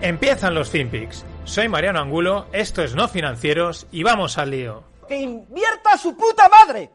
[0.00, 1.24] Empiezan los FinPix.
[1.44, 4.84] Soy Mariano Angulo, esto es No Financieros y vamos al lío.
[5.08, 6.90] ¡Que invierta su puta madre!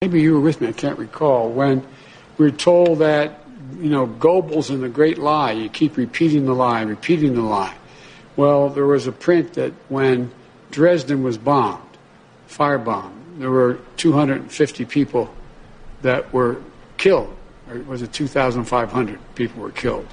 [0.00, 1.82] Maybe you were with me, I can't recall, when
[2.38, 3.32] we were told that,
[3.78, 7.74] you know, Goebbels in the great lie, you keep repeating the lie, repeating the lie.
[8.36, 10.30] Well, there was a print that when
[10.70, 11.82] Dresden was bombed,
[12.48, 15.28] firebombed, there were 250 people
[16.00, 16.56] that were
[16.96, 17.36] killed.
[17.68, 20.06] Or was it 2,500 people were killed?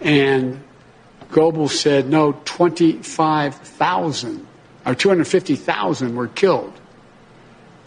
[0.00, 0.62] And
[1.30, 4.46] Goebbels said, no, 25,000
[4.86, 6.72] or 250,000 were killed.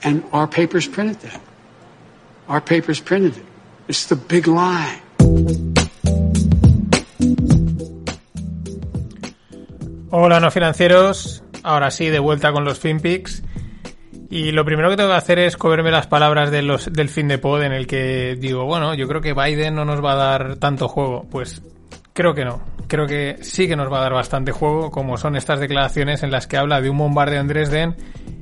[0.03, 1.41] And our papers printed that.
[2.47, 3.45] Our papers printed it.
[3.87, 5.01] It's the big lie.
[10.09, 11.43] Hola, no financieros.
[11.63, 13.43] Ahora sí, de vuelta con los FinPix.
[14.29, 17.63] Y lo primero que tengo que hacer es cogerme las palabras del fin de pod
[17.63, 20.87] en el que digo, bueno, yo creo que Biden no nos va a dar tanto
[20.87, 21.25] juego.
[21.29, 21.61] Pues
[22.13, 22.61] creo que no.
[22.87, 26.31] Creo que sí que nos va a dar bastante juego, como son estas declaraciones en
[26.31, 27.95] las que habla de un bombardeo en Dresden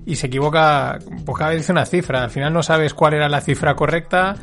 [0.05, 2.23] y se equivoca, pues cada vez dice una cifra.
[2.23, 4.36] Al final no sabes cuál era la cifra correcta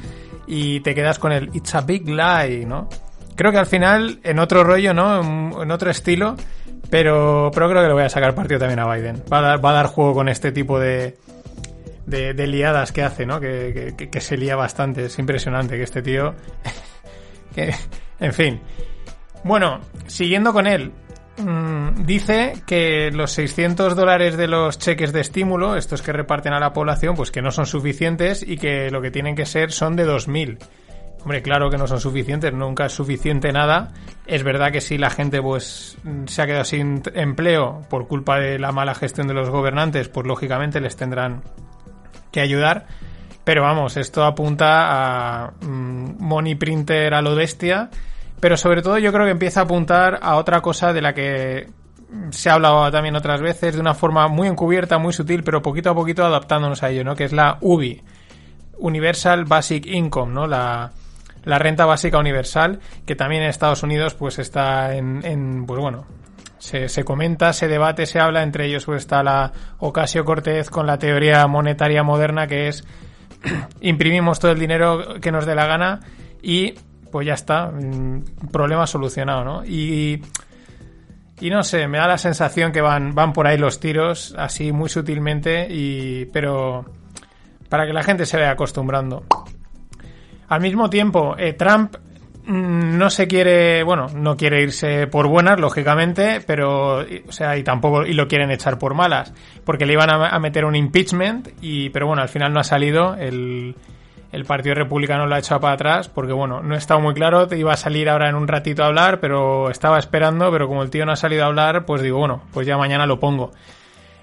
[0.47, 2.89] y te quedas con el It's a big lie, ¿no?
[3.37, 5.63] Creo que al final, en otro rollo, ¿no?
[5.63, 6.35] En, otro estilo,
[6.91, 9.23] pero, pero creo que le voy a sacar partido también a Biden.
[9.33, 11.19] Va a dar, va a dar juego con este tipo de,
[12.07, 13.39] de, de liadas que hace, ¿no?
[13.39, 15.05] Que, que, que, se lía bastante.
[15.05, 16.35] Es impresionante que este tío.
[17.55, 17.75] que,
[18.19, 18.61] en fin.
[19.45, 20.93] Bueno, siguiendo con él.
[21.39, 26.61] Mmm, dice que los 600 dólares de los cheques de estímulo, estos que reparten a
[26.61, 29.95] la población, pues que no son suficientes y que lo que tienen que ser son
[29.95, 30.59] de 2.000.
[31.23, 33.93] Hombre, claro que no son suficientes, nunca es suficiente nada.
[34.27, 35.97] Es verdad que si la gente pues
[36.27, 40.27] se ha quedado sin empleo por culpa de la mala gestión de los gobernantes, pues
[40.27, 41.43] lógicamente les tendrán
[42.33, 42.87] que ayudar.
[43.45, 47.91] Pero vamos, esto apunta a mmm, money printer a lo bestia.
[48.41, 51.69] Pero sobre todo yo creo que empieza a apuntar a otra cosa de la que
[52.31, 55.91] se ha hablado también otras veces, de una forma muy encubierta, muy sutil, pero poquito
[55.91, 57.15] a poquito adaptándonos a ello, ¿no?
[57.15, 58.03] Que es la UBI.
[58.79, 60.47] Universal Basic Income, ¿no?
[60.47, 60.93] La,
[61.45, 66.07] la renta básica universal, que también en Estados Unidos pues está en, en pues bueno,
[66.59, 70.87] se, se, comenta, se debate, se habla, entre ellos pues está la Ocasio Cortez con
[70.87, 72.85] la teoría monetaria moderna que es
[73.81, 76.01] imprimimos todo el dinero que nos dé la gana
[76.43, 76.75] y
[77.11, 77.73] pues ya está,
[78.53, 79.65] problema solucionado, ¿no?
[79.65, 80.23] Y,
[81.41, 84.73] y no sé, me da la sensación que van, van por ahí los tiros, así
[84.73, 86.85] muy sutilmente, y, pero
[87.69, 89.25] para que la gente se vaya acostumbrando.
[90.49, 91.97] Al mismo tiempo, eh, Trump
[92.47, 98.07] no se quiere, bueno, no quiere irse por buenas, lógicamente, pero, o sea, y tampoco,
[98.07, 101.91] y lo quieren echar por malas, porque le iban a, a meter un impeachment, y,
[101.91, 103.77] pero bueno, al final no ha salido, el,
[104.33, 107.59] el Partido Republicano lo ha echado para atrás, porque bueno, no estaba muy claro, te
[107.59, 110.91] iba a salir ahora en un ratito a hablar, pero estaba esperando, pero como el
[110.91, 113.53] tío no ha salido a hablar, pues digo, bueno, pues ya mañana lo pongo.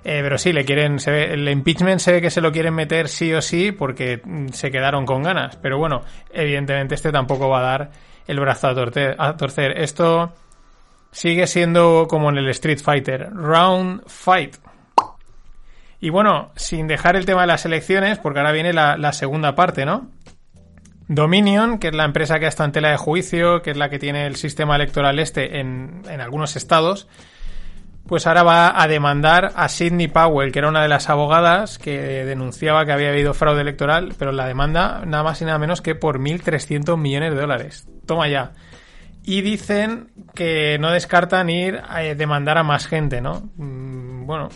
[0.08, 2.76] Eh, pero sí, le quieren, se ve, el impeachment se ve que se lo quieren
[2.76, 4.22] meter sí o sí porque
[4.52, 5.56] se quedaron con ganas.
[5.56, 7.92] Pero bueno, evidentemente este tampoco va a dar
[8.28, 8.72] el brazo a.
[9.18, 9.82] A torcer.
[9.82, 10.32] Esto
[11.12, 13.32] sigue siendo como en el Street Fighter.
[13.34, 14.58] Round fight.
[16.06, 19.88] Y bueno, sin dejar el tema de las elecciones, porque ahora viene la, segunda parte,
[19.88, 20.12] ¿no?
[21.08, 23.98] Dominion, que es la empresa que está en tela de juicio, que es la que
[23.98, 27.08] tiene el sistema electoral este en, en algunos estados,
[28.06, 32.24] pues ahora va a demandar a Sidney Powell, que era una de las abogadas que
[32.24, 35.96] denunciaba que había habido fraude electoral, pero la demanda nada más y nada menos que
[35.96, 37.88] por 1.300 millones de dólares.
[38.06, 38.52] Toma ya.
[39.24, 43.50] Y dicen que no descartan ir a demandar a más gente, ¿no?
[43.56, 44.50] Bueno,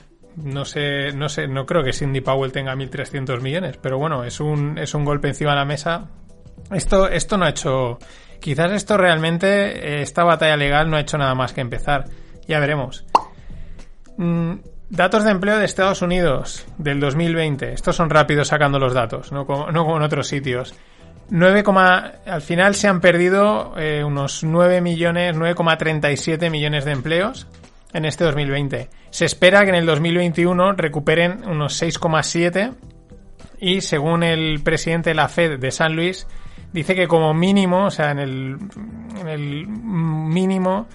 [0.44, 4.40] no sé, no sé, no creo que Cindy Powell tenga 1.300 millones, pero bueno, es
[4.40, 6.08] un, es un golpe encima de la mesa.
[6.72, 8.00] Esto, esto no ha hecho,
[8.40, 12.06] quizás esto realmente, esta batalla legal no ha hecho nada más que empezar.
[12.48, 13.06] Ya veremos.
[14.18, 14.56] Mm,
[14.90, 17.74] datos de empleo de Estados Unidos del 2020.
[17.74, 20.76] Estos son rápidos sacando los datos, no como, no como en otros sitios.
[21.32, 21.64] 9,
[22.26, 27.48] al final se han perdido eh, unos 9 millones, 9,37 millones de empleos
[27.94, 28.90] en este 2020.
[29.10, 32.74] Se espera que en el 2021 recuperen unos 6,7
[33.60, 36.28] y según el presidente de la Fed de San Luis,
[36.72, 38.58] dice que como mínimo, o sea, en el,
[39.20, 40.88] en el mínimo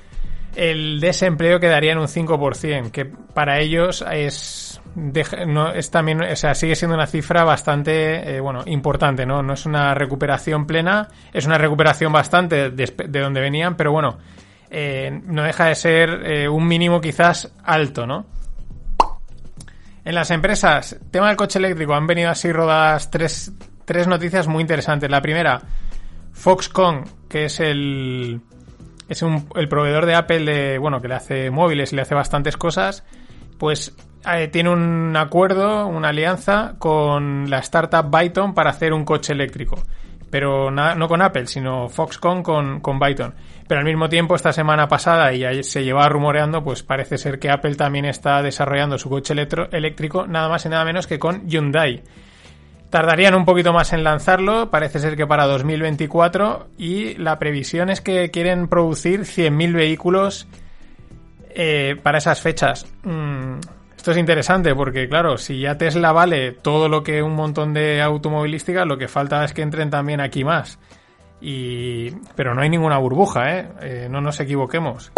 [0.57, 4.81] el desempleo quedaría en un 5%, que para ellos es,
[5.47, 9.43] no, es también, o sea, sigue siendo una cifra bastante, eh, bueno, importante, ¿no?
[9.43, 14.19] No es una recuperación plena, es una recuperación bastante de, de donde venían, pero bueno,
[14.77, 18.27] eh, no deja de ser eh, un mínimo quizás alto, ¿no?
[20.05, 23.53] En las empresas, tema del coche eléctrico, han venido así rodadas tres,
[23.85, 25.09] tres noticias muy interesantes.
[25.09, 25.63] La primera,
[26.33, 28.41] Foxconn, que es el,
[29.09, 33.05] es el proveedor de Apple bueno, que le hace móviles y le hace bastantes cosas,
[33.59, 33.95] pues
[34.27, 39.77] eh, tiene un acuerdo, una alianza con la startup Byton para hacer un coche eléctrico.
[40.35, 43.33] Pero no con Apple, sino Foxconn con, con Byton.
[43.69, 47.53] Pero al mismo tiempo, esta semana pasada, y se llevaba rumoreando, pues parece ser que
[47.53, 49.33] Apple también está desarrollando su coche
[49.71, 52.03] eléctrico, nada más y nada menos que con Hyundai.
[52.91, 58.01] Tardarían un poquito más en lanzarlo, parece ser que para 2024, y la previsión es
[58.01, 60.49] que quieren producir 100.000 vehículos
[61.51, 62.87] eh, para esas fechas.
[63.05, 63.61] Mm,
[64.05, 68.03] esto es interesante porque, claro, si ya Tesla vale todo lo que un montón de
[68.03, 70.79] automovilística, lo que falta es que entren también aquí más.
[71.41, 72.11] Y...
[72.37, 73.69] Pero no hay ninguna burbuja, ¿eh?
[73.81, 74.09] ¿eh?
[74.11, 75.11] no nos equivoquemos.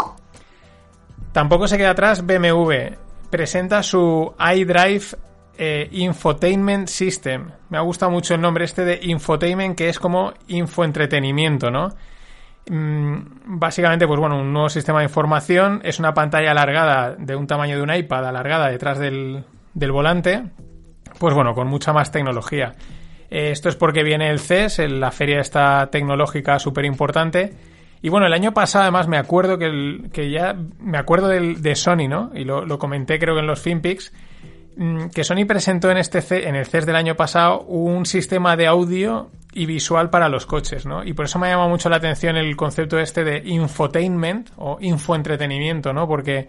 [1.32, 2.94] Tampoco se queda atrás BMW.
[3.28, 5.04] Presenta su iDrive
[5.58, 7.50] eh, Infotainment System.
[7.70, 11.88] Me ha gustado mucho el nombre este de Infotainment, que es como infoentretenimiento, ¿no?
[12.68, 15.80] Mm, básicamente, pues bueno, un nuevo sistema de información.
[15.84, 20.44] Es una pantalla alargada de un tamaño de un iPad, alargada detrás del, volante.
[21.18, 22.74] Pues bueno, con mucha más tecnología.
[23.30, 27.54] Eh, esto es porque viene el CES, la feria esta tecnológica súper importante.
[28.02, 31.74] Y bueno, el año pasado además me acuerdo que, que ya me acuerdo del, de
[31.74, 32.30] Sony, ¿no?
[32.34, 34.12] Y lo, lo comenté creo que en los FinPix
[35.12, 39.30] que Sony presentó en, este en el CES del año pasado un sistema de audio
[39.54, 41.02] y visual para los coches, ¿no?
[41.02, 44.76] Y por eso me ha llamado mucho la atención el concepto este de infotainment o
[44.78, 46.06] infoentretenimiento, ¿no?
[46.06, 46.48] Porque,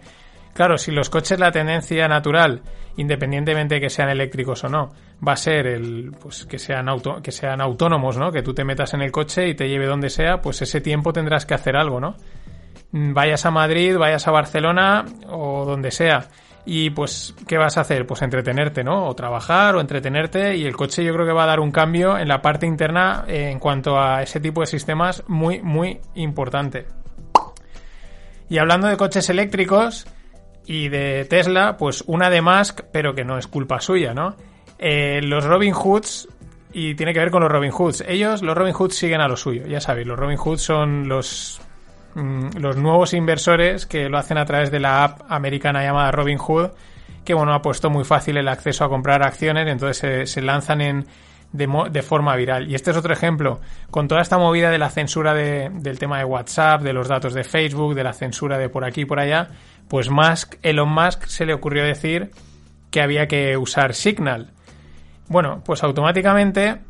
[0.52, 2.60] claro, si los coches la tendencia natural,
[2.98, 4.92] independientemente de que sean eléctricos o no,
[5.26, 8.30] va a ser el, pues que sean auto, que sean autónomos, ¿no?
[8.30, 11.14] Que tú te metas en el coche y te lleve donde sea, pues ese tiempo
[11.14, 12.16] tendrás que hacer algo, ¿no?
[12.92, 16.28] Mm, vayas a Madrid, vayas a Barcelona o donde sea
[16.70, 18.06] y pues, ¿qué vas a hacer?
[18.06, 19.06] Pues entretenerte, ¿no?
[19.06, 22.18] O trabajar o entretenerte y el coche yo creo que va a dar un cambio
[22.18, 26.84] en la parte interna en cuanto a ese tipo de sistemas muy, muy importante.
[28.50, 30.06] Y hablando de coches eléctricos
[30.66, 34.36] y de Tesla, pues una de Musk, pero que no es culpa suya, ¿no?
[34.78, 36.28] Eh, los Robin Hoods,
[36.70, 38.04] y tiene que ver con los Robin Hoods.
[38.06, 41.62] Ellos, los Robin Hoods, siguen a lo suyo, ya sabéis, los Robin Hoods son los
[42.14, 46.70] los nuevos inversores que lo hacen a través de la app americana llamada Robinhood,
[47.24, 51.06] que bueno, ha puesto muy fácil el acceso a comprar acciones, entonces se, lanzan en,
[51.52, 52.70] de, forma viral.
[52.70, 53.60] Y este es otro ejemplo,
[53.90, 57.44] con toda esta movida de la censura del tema de WhatsApp, de los datos de
[57.44, 59.48] Facebook, de la censura de por aquí y por allá,
[59.88, 62.30] pues Musk, Elon Musk se le ocurrió decir
[62.90, 64.50] que había que usar Signal.
[65.28, 66.80] Bueno, pues automáticamente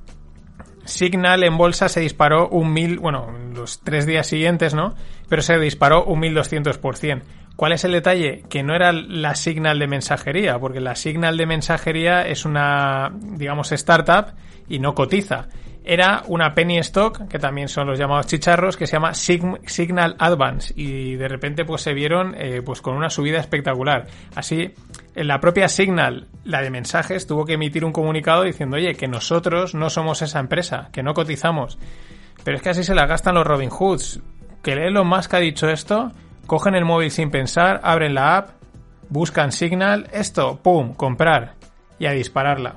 [0.89, 4.95] Signal en bolsa se disparó un mil, bueno, los tres días siguientes, ¿no?
[5.29, 7.23] Pero se disparó un 1200%.
[7.57, 8.45] ¿Cuál es el detalle?
[8.49, 13.73] Que no era la Signal de mensajería, porque la Signal de mensajería es una, digamos,
[13.73, 14.35] startup
[14.69, 15.49] y no cotiza
[15.85, 20.75] era una penny stock, que también son los llamados chicharros, que se llama Signal Advance
[20.77, 24.07] y de repente pues se vieron eh, pues con una subida espectacular.
[24.35, 24.75] Así,
[25.15, 29.75] la propia Signal, la de mensajes, tuvo que emitir un comunicado diciendo, oye, que nosotros
[29.75, 31.79] no somos esa empresa, que no cotizamos.
[32.45, 34.21] Pero es que así se la gastan los Robin Hoods.
[34.63, 36.13] Que Elon Musk ha dicho esto,
[36.47, 38.51] cogen el móvil sin pensar, abren la app,
[39.09, 41.55] buscan Signal, esto, pum, comprar
[41.99, 42.77] y a dispararla.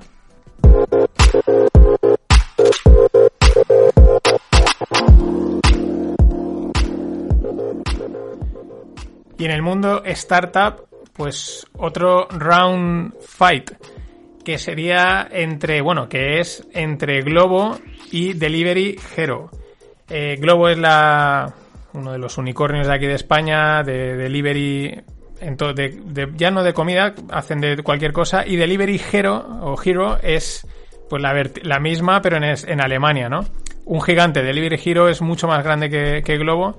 [9.42, 13.72] Y en el mundo startup, pues otro round fight
[14.46, 17.76] que sería entre, bueno, que es entre Globo
[18.12, 19.50] y Delivery Hero.
[20.08, 21.56] Eh, Globo es la
[21.94, 25.02] uno de los unicornios de aquí de España, de delivery,
[25.40, 30.20] en de, ya no de comida, hacen de cualquier cosa, y Delivery Hero, o Hero,
[30.22, 30.68] es
[31.10, 31.34] pues la,
[31.64, 33.44] la misma, pero en, en Alemania, ¿no?
[33.86, 36.78] Un gigante, Delivery Hero es mucho más grande que Globo,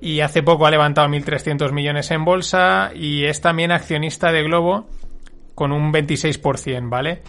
[0.00, 4.86] y hace poco ha levantado 1.300 millones en bolsa y es también accionista de Globo
[5.54, 7.22] con un 26%, ¿vale?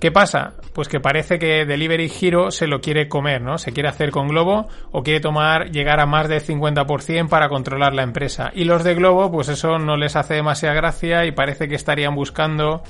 [0.00, 0.54] ¿Qué pasa?
[0.72, 3.58] Pues que parece que Delivery Hero se lo quiere comer, ¿no?
[3.58, 7.92] Se quiere hacer con Globo o quiere tomar, llegar a más del 50% para controlar
[7.92, 8.50] la empresa.
[8.54, 12.14] Y los de Globo, pues eso no les hace demasiada gracia y parece que estarían
[12.14, 12.82] buscando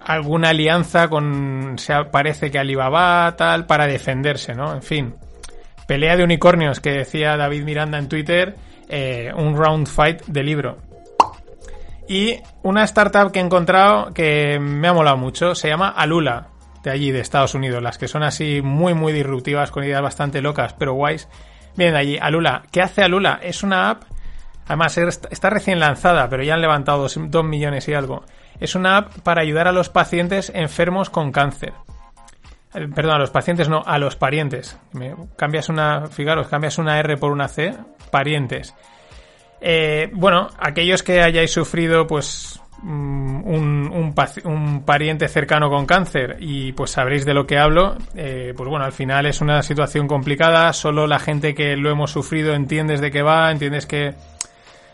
[0.00, 4.74] alguna alianza con, se parece que Alibaba, tal, para defenderse, ¿no?
[4.74, 5.14] En fin
[5.86, 8.56] pelea de unicornios que decía David Miranda en Twitter
[8.88, 10.78] eh, un round fight de libro.
[12.08, 16.48] Y una startup que he encontrado que me ha molado mucho se llama Alula,
[16.84, 20.40] de allí, de Estados Unidos, las que son así muy, muy disruptivas, con ideas bastante
[20.40, 21.28] locas, pero guays.
[21.76, 22.62] Vienen de allí, Alula.
[22.70, 23.40] ¿Qué hace Alula?
[23.42, 24.04] Es una app,
[24.66, 28.24] además está recién lanzada, pero ya han levantado 2 millones y algo.
[28.60, 31.72] Es una app para ayudar a los pacientes enfermos con cáncer.
[32.74, 34.78] Eh, perdón, a los pacientes no, a los parientes.
[35.36, 37.74] cambias una, fijaros, cambias una R por una C,
[38.10, 38.74] parientes.
[39.60, 44.12] Eh, bueno, aquellos que hayáis sufrido, pues, mm, un,
[44.44, 48.84] un, pariente cercano con cáncer y pues sabréis de lo que hablo, eh, pues bueno,
[48.84, 53.10] al final es una situación complicada, solo la gente que lo hemos sufrido entiendes de
[53.10, 54.14] qué va, entiendes que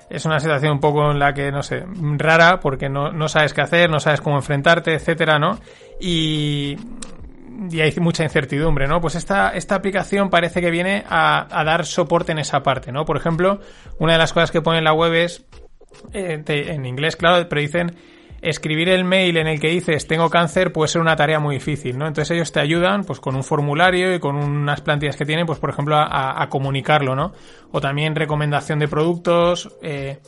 [0.08, 1.84] es una situación un poco en la que, no sé,
[2.18, 5.58] rara, porque no, no sabes qué hacer, no sabes cómo enfrentarte, etcétera, ¿no?
[6.00, 6.76] Y
[7.70, 9.00] y hay mucha incertidumbre, ¿no?
[9.00, 13.04] Pues esta, esta aplicación parece que viene a, dar soporte en esa parte, ¿no?
[13.04, 13.60] Por ejemplo,
[13.98, 15.44] una de las cosas que pone en la web es,
[16.12, 17.96] eh, en inglés, claro, pero dicen,
[18.40, 21.96] escribir el mail en el que dices tengo cáncer puede ser una tarea muy difícil,
[21.96, 22.06] ¿no?
[22.06, 25.58] Entonces ellos te ayudan, pues con un formulario y con unas plantillas que tienen, pues
[25.58, 27.32] por ejemplo, a, a comunicarlo, ¿no?
[27.70, 30.18] O también recomendación de productos, eh,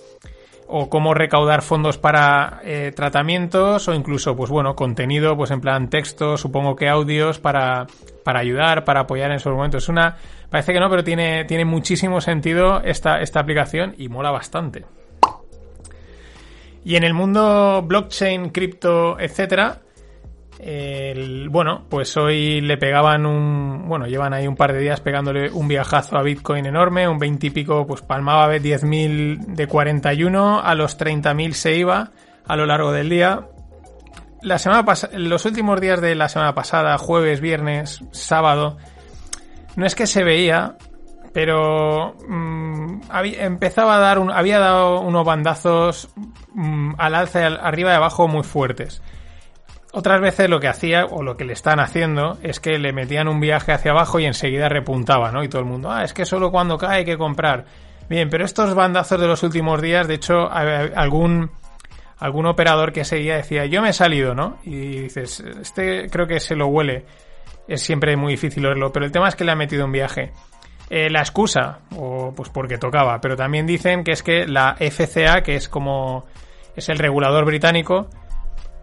[0.66, 5.90] o cómo recaudar fondos para eh, tratamientos o incluso, pues bueno, contenido, pues en plan
[5.90, 7.86] texto, supongo que audios para,
[8.24, 9.84] para ayudar, para apoyar en esos momentos.
[9.84, 10.16] Es una,
[10.50, 14.84] parece que no, pero tiene, tiene muchísimo sentido esta, esta aplicación y mola bastante.
[16.84, 19.80] Y en el mundo blockchain, cripto, etcétera,
[21.50, 23.86] bueno, pues hoy le pegaban un.
[23.86, 27.48] Bueno, llevan ahí un par de días pegándole un viajazo a Bitcoin enorme, un 20
[27.48, 32.12] y pico, pues palmaba 10.000 de 41, a los 30.000 se iba
[32.46, 33.46] a lo largo del día.
[34.42, 38.78] La semana los últimos días de la semana pasada, jueves, viernes, sábado,
[39.76, 40.76] no es que se veía,
[41.32, 43.00] pero mm,
[43.38, 46.08] empezaba a dar un, había dado unos bandazos
[46.54, 49.02] mm, al alza arriba y abajo muy fuertes.
[49.96, 53.28] Otras veces lo que hacía, o lo que le están haciendo, es que le metían
[53.28, 55.44] un viaje hacia abajo y enseguida repuntaba, ¿no?
[55.44, 57.66] Y todo el mundo, ah, es que solo cuando cae hay que comprar.
[58.08, 61.48] Bien, pero estos bandazos de los últimos días, de hecho, algún,
[62.18, 64.58] algún operador que seguía decía, yo me he salido, ¿no?
[64.64, 67.04] Y dices, este creo que se lo huele.
[67.68, 70.32] Es siempre muy difícil verlo, pero el tema es que le ha metido un viaje.
[70.90, 75.42] Eh, la excusa, o pues porque tocaba, pero también dicen que es que la FCA,
[75.44, 76.24] que es como
[76.74, 78.08] es el regulador británico,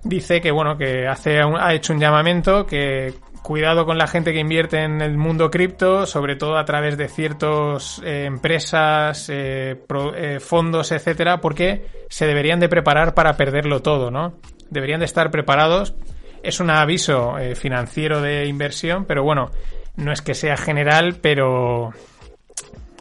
[0.03, 4.39] dice que bueno que hace ha hecho un llamamiento que cuidado con la gente que
[4.39, 9.84] invierte en el mundo cripto, sobre todo a través de ciertas eh, empresas, eh,
[10.15, 14.36] eh, fondos, etcétera, porque se deberían de preparar para perderlo todo, ¿no?
[14.70, 15.96] Deberían de estar preparados.
[16.43, 19.51] Es un aviso financiero de inversión, pero bueno,
[19.96, 21.91] no es que sea general, pero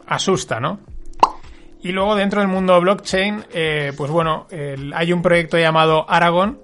[0.05, 0.79] asusta, ¿no?
[1.81, 3.45] Y luego dentro del mundo blockchain,
[3.97, 4.45] pues bueno,
[4.93, 6.59] hay un proyecto llamado Aragon,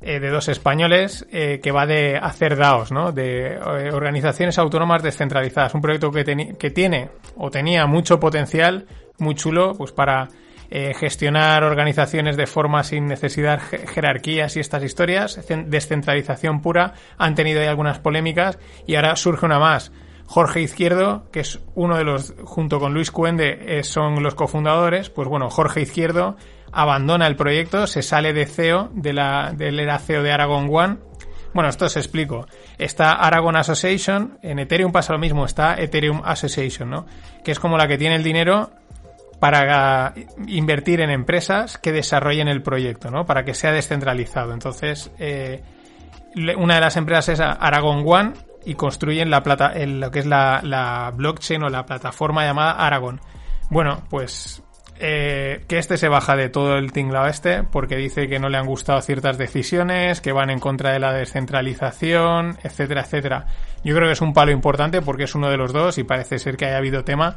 [0.00, 3.10] eh, de dos españoles eh, que va de hacer DAOs, ¿no?
[3.10, 3.58] De eh,
[3.92, 5.74] organizaciones autónomas descentralizadas.
[5.74, 8.86] Un proyecto que, que tiene o tenía mucho potencial,
[9.18, 10.28] muy chulo, pues para
[10.70, 15.40] gestionar organizaciones de forma sin necesidad jerarquías y estas historias.
[15.66, 16.92] Descentralización pura.
[17.16, 19.92] Han tenido ahí algunas polémicas y ahora surge una más.
[20.26, 25.08] Jorge Izquierdo, que es uno de los, junto con Luis Cuende, son los cofundadores.
[25.08, 26.36] Pues bueno, Jorge Izquierdo
[26.72, 30.98] abandona el proyecto, se sale de CEO, de la, del era CEO de Aragon One.
[31.54, 32.46] Bueno, esto os explico.
[32.76, 37.06] Está Aragon Association, en Ethereum pasa lo mismo, está Ethereum Association, ¿no?
[37.42, 38.70] Que es como la que tiene el dinero
[39.40, 40.14] para
[40.46, 43.24] invertir en empresas que desarrollen el proyecto, ¿no?
[43.24, 44.52] Para que sea descentralizado.
[44.52, 45.62] Entonces, eh,
[46.56, 48.32] una de las empresas es Aragon One
[48.64, 53.20] y construyen la plata, lo que es la, la blockchain o la plataforma llamada Aragon.
[53.70, 54.62] Bueno, pues
[55.00, 58.58] eh, que este se baja de todo el tinglado este porque dice que no le
[58.58, 63.46] han gustado ciertas decisiones, que van en contra de la descentralización, etcétera, etcétera.
[63.84, 66.38] Yo creo que es un palo importante porque es uno de los dos y parece
[66.38, 67.36] ser que haya habido tema,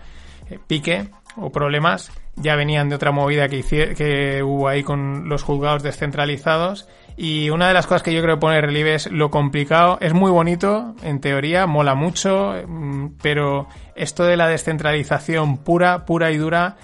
[0.49, 2.11] eh, pique o problemas.
[2.35, 6.87] Ya venían de otra movida que, que hubo ahí con los juzgados descentralizados.
[7.17, 9.97] Y una de las cosas que yo creo que pone relieve es lo complicado.
[10.01, 16.31] Es muy bonito, en teoría, mola mucho, mm, pero esto de la descentralización pura, pura
[16.31, 16.77] y dura,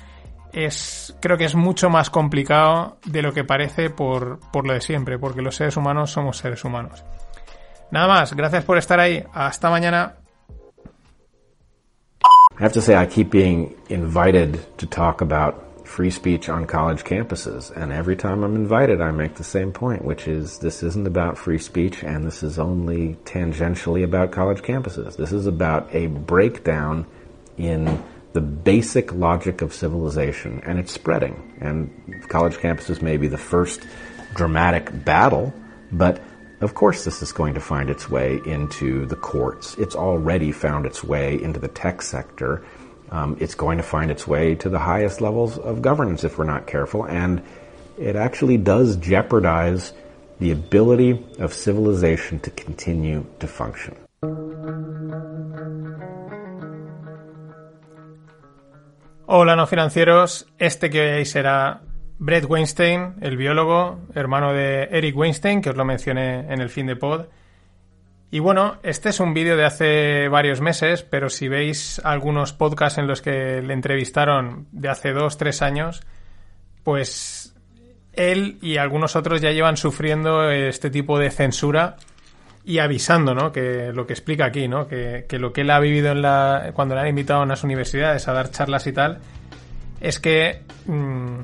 [0.53, 4.81] es, creo que es mucho más complicado de lo que parece por, por lo de
[4.81, 7.03] siempre, porque los seres humanos somos seres humanos.
[7.91, 9.23] Nada más, gracias por estar ahí.
[9.33, 10.15] Hasta mañana.
[12.59, 17.03] I have to say, I keep being invited to talk about free speech on college
[17.03, 17.71] campuses.
[17.75, 21.37] And every time I'm invited, I make the same point, which is this isn't about
[21.37, 25.15] free speech and this is only tangentially about college campuses.
[25.15, 27.05] This is about a breakdown
[27.57, 28.03] in
[28.37, 31.57] the basic logic of civilization, and it's spreading.
[31.59, 31.89] And
[32.29, 33.81] college campuses may be the first
[34.35, 35.51] dramatic battle,
[35.91, 36.21] but
[36.61, 39.73] of course this is going to find its way into the courts.
[39.79, 42.63] It's already found its way into the tech sector.
[43.09, 46.45] Um, it's going to find its way to the highest levels of governance if we're
[46.45, 47.41] not careful, and
[47.97, 49.93] it actually does jeopardize
[50.37, 53.97] the ability of civilization to continue to function.
[59.29, 60.47] Hola, no financieros.
[60.57, 61.81] Este que veis será
[62.17, 66.87] Brett Weinstein, el biólogo, hermano de Eric Weinstein, que os lo mencioné en el fin
[66.87, 67.25] de pod.
[68.31, 72.99] Y bueno, este es un vídeo de hace varios meses, pero si veis algunos podcasts
[72.99, 76.03] en los que le entrevistaron de hace dos, tres años,
[76.85, 77.53] pues
[78.13, 81.97] él y algunos otros ya llevan sufriendo este tipo de censura
[82.67, 83.53] y avisando, ¿no?
[83.53, 84.87] Que lo que explica aquí, ¿no?
[84.87, 87.63] Que, que lo que él ha vivido en la, cuando le han invitado a unas
[87.63, 89.19] universidades a dar charlas y tal,
[90.01, 91.39] es que, mmm,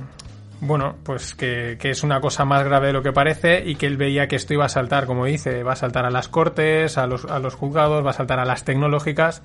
[0.60, 3.86] bueno, pues que, que, es una cosa más grave de lo que parece y que
[3.86, 6.98] él veía que esto iba a saltar, como dice, va a saltar a las cortes,
[6.98, 9.42] a los, a los juzgados, va a saltar a las tecnológicas.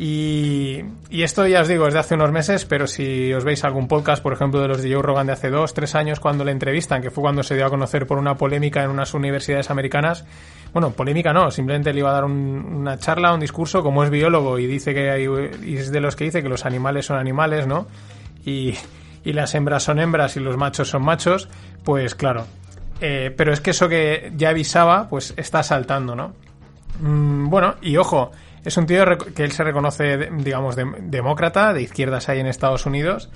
[0.00, 3.64] Y, y, esto ya os digo, es de hace unos meses, pero si os veis
[3.64, 6.44] algún podcast, por ejemplo, de los de Joe Rogan de hace dos, tres años, cuando
[6.44, 9.70] le entrevistan, que fue cuando se dio a conocer por una polémica en unas universidades
[9.72, 10.24] americanas,
[10.72, 14.10] bueno, polémica no, simplemente le iba a dar un, una charla, un discurso, como es
[14.10, 15.26] biólogo y dice que hay,
[15.66, 17.88] es de los que dice que los animales son animales, ¿no?
[18.44, 18.74] Y,
[19.24, 21.48] y las hembras son hembras y los machos son machos,
[21.82, 22.46] pues claro.
[23.00, 26.34] Eh, pero es que eso que ya avisaba, pues está saltando, ¿no?
[27.00, 28.30] Mm, bueno, y ojo,
[28.64, 32.86] es un tío que él se reconoce, digamos, de, demócrata, de izquierdas ahí en Estados
[32.86, 33.30] Unidos,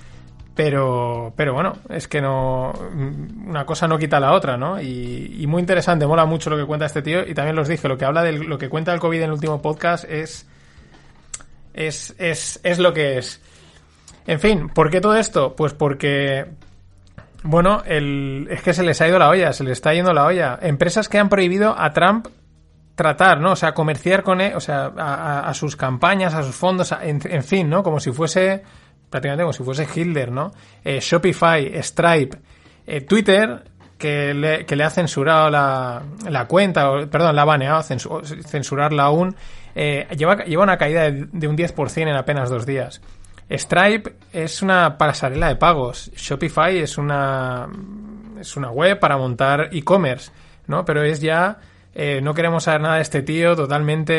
[0.54, 2.72] pero, pero bueno, es que no.
[3.46, 4.80] Una cosa no quita la otra, ¿no?
[4.80, 7.26] Y, y, muy interesante, mola mucho lo que cuenta este tío.
[7.26, 9.32] Y también los dije, lo que habla de lo que cuenta el COVID en el
[9.32, 10.46] último podcast es.
[11.72, 13.40] Es, es, es lo que es.
[14.26, 15.56] En fin, ¿por qué todo esto?
[15.56, 16.46] Pues porque.
[17.44, 20.26] Bueno, el, es que se les ha ido la olla, se les está yendo la
[20.26, 20.58] olla.
[20.60, 22.28] Empresas que han prohibido a Trump
[22.94, 23.52] tratar, ¿no?
[23.52, 27.04] O sea, comerciar con él, o sea, a, a, sus campañas, a sus fondos, a,
[27.04, 27.82] en, en, fin, ¿no?
[27.82, 28.62] Como si fuese
[29.12, 30.52] prácticamente como si fuese Hitler, ¿no?
[30.82, 32.38] Eh, Shopify, Stripe,
[32.86, 33.62] eh, Twitter,
[33.98, 38.26] que le, que le, ha censurado la, la cuenta, o, perdón, la ha baneado, censur,
[38.26, 39.36] censurarla aún,
[39.74, 43.02] eh, lleva, lleva una caída de, de un 10% en apenas dos días.
[43.50, 46.10] Stripe es una pasarela de pagos.
[46.16, 47.68] Shopify es una,
[48.40, 50.32] es una web para montar e-commerce,
[50.66, 50.86] ¿no?
[50.86, 51.58] Pero es ya
[51.94, 54.14] eh, no queremos saber nada de este tío, totalmente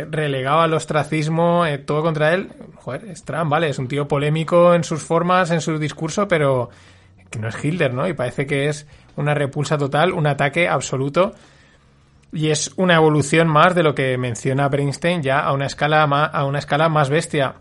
[0.00, 2.50] eh, relegado al ostracismo, eh, todo contra él.
[2.76, 3.68] Joder, es Trump, ¿vale?
[3.68, 6.70] Es un tío polémico en sus formas, en su discurso, pero
[7.30, 8.08] que no es Hitler, ¿no?
[8.08, 11.32] Y parece que es una repulsa total, un ataque absoluto.
[12.32, 16.30] Y es una evolución más de lo que menciona Bernstein ya a una escala más,
[16.32, 17.54] a una escala más bestia.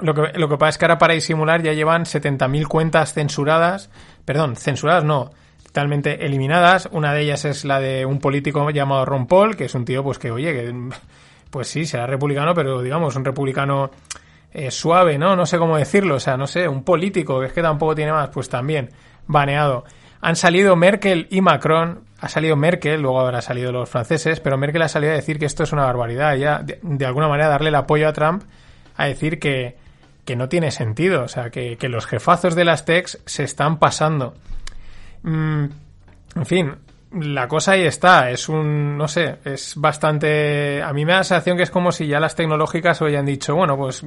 [0.00, 3.90] Lo que, lo que pasa es que ahora para disimular ya llevan 70.000 cuentas censuradas.
[4.24, 5.30] Perdón, censuradas no
[5.72, 6.86] totalmente eliminadas.
[6.92, 10.04] Una de ellas es la de un político llamado Ron Paul, que es un tío,
[10.04, 10.90] pues que, oye, que,
[11.50, 13.90] pues sí, será republicano, pero digamos, un republicano
[14.52, 15.34] eh, suave, ¿no?
[15.34, 18.12] No sé cómo decirlo, o sea, no sé, un político, que es que tampoco tiene
[18.12, 18.90] más, pues también,
[19.26, 19.84] baneado.
[20.20, 24.82] Han salido Merkel y Macron, ha salido Merkel, luego habrá salido los franceses, pero Merkel
[24.82, 27.70] ha salido a decir que esto es una barbaridad, ya de, de alguna manera darle
[27.70, 28.44] el apoyo a Trump
[28.94, 29.78] a decir que,
[30.26, 33.78] que no tiene sentido, o sea, que, que los jefazos de las techs se están
[33.78, 34.34] pasando.
[35.22, 35.64] Mm,
[36.36, 36.74] en fin,
[37.20, 38.30] la cosa ahí está.
[38.30, 40.82] Es un, no sé, es bastante.
[40.82, 43.54] A mí me da la sensación que es como si ya las tecnológicas hayan dicho,
[43.54, 44.04] bueno, pues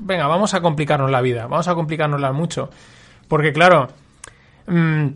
[0.00, 2.70] venga, vamos a complicarnos la vida, vamos a complicárnosla mucho.
[3.28, 3.88] Porque, claro,
[4.66, 5.06] mmm,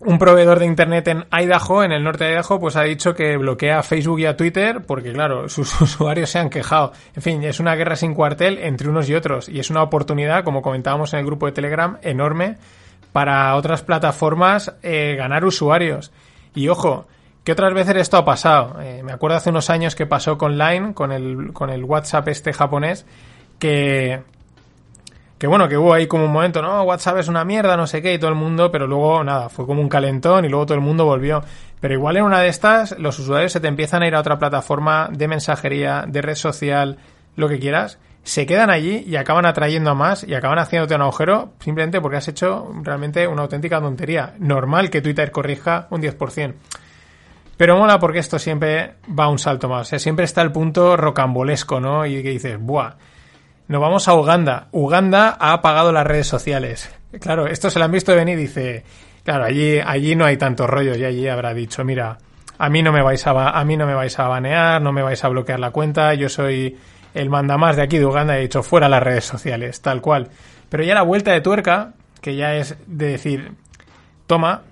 [0.00, 3.36] un proveedor de internet en Idaho, en el norte de Idaho, pues ha dicho que
[3.36, 6.92] bloquea a Facebook y a Twitter porque, claro, sus usuarios se han quejado.
[7.14, 9.48] En fin, es una guerra sin cuartel entre unos y otros.
[9.48, 12.58] Y es una oportunidad, como comentábamos en el grupo de Telegram, enorme
[13.14, 16.10] para otras plataformas eh, ganar usuarios.
[16.52, 17.06] Y ojo,
[17.44, 18.80] que otras veces esto ha pasado.
[18.82, 22.26] Eh, me acuerdo hace unos años que pasó con Line, con el, con el WhatsApp
[22.26, 23.06] este japonés,
[23.60, 24.24] que,
[25.38, 28.02] que bueno, que hubo ahí como un momento, no, WhatsApp es una mierda, no sé
[28.02, 30.74] qué, y todo el mundo, pero luego nada, fue como un calentón y luego todo
[30.74, 31.44] el mundo volvió.
[31.78, 34.40] Pero igual en una de estas, los usuarios se te empiezan a ir a otra
[34.40, 36.98] plataforma de mensajería, de red social,
[37.36, 41.02] lo que quieras, se quedan allí y acaban atrayendo a más y acaban haciéndote un
[41.02, 44.34] agujero simplemente porque has hecho realmente una auténtica tontería.
[44.38, 46.54] Normal que Twitter corrija un 10%.
[47.56, 49.82] Pero mola porque esto siempre va un salto más.
[49.82, 52.04] O sea, siempre está el punto rocambolesco, ¿no?
[52.06, 52.94] Y que dices, ¡buah!
[53.68, 54.68] Nos vamos a Uganda.
[54.72, 56.90] Uganda ha apagado las redes sociales.
[57.20, 58.84] Claro, esto se lo han visto venir y dice,
[59.22, 62.18] claro, allí, allí no hay tanto rollo y allí habrá dicho, mira,
[62.58, 65.02] a mí no me vais a, a mí no me vais a banear, no me
[65.02, 66.76] vais a bloquear la cuenta, yo soy
[67.14, 70.28] el mandamás de aquí de Uganda ha dicho fuera las redes sociales, tal cual.
[70.68, 73.52] Pero ya la vuelta de tuerca, que ya es de decir,
[74.26, 74.62] toma,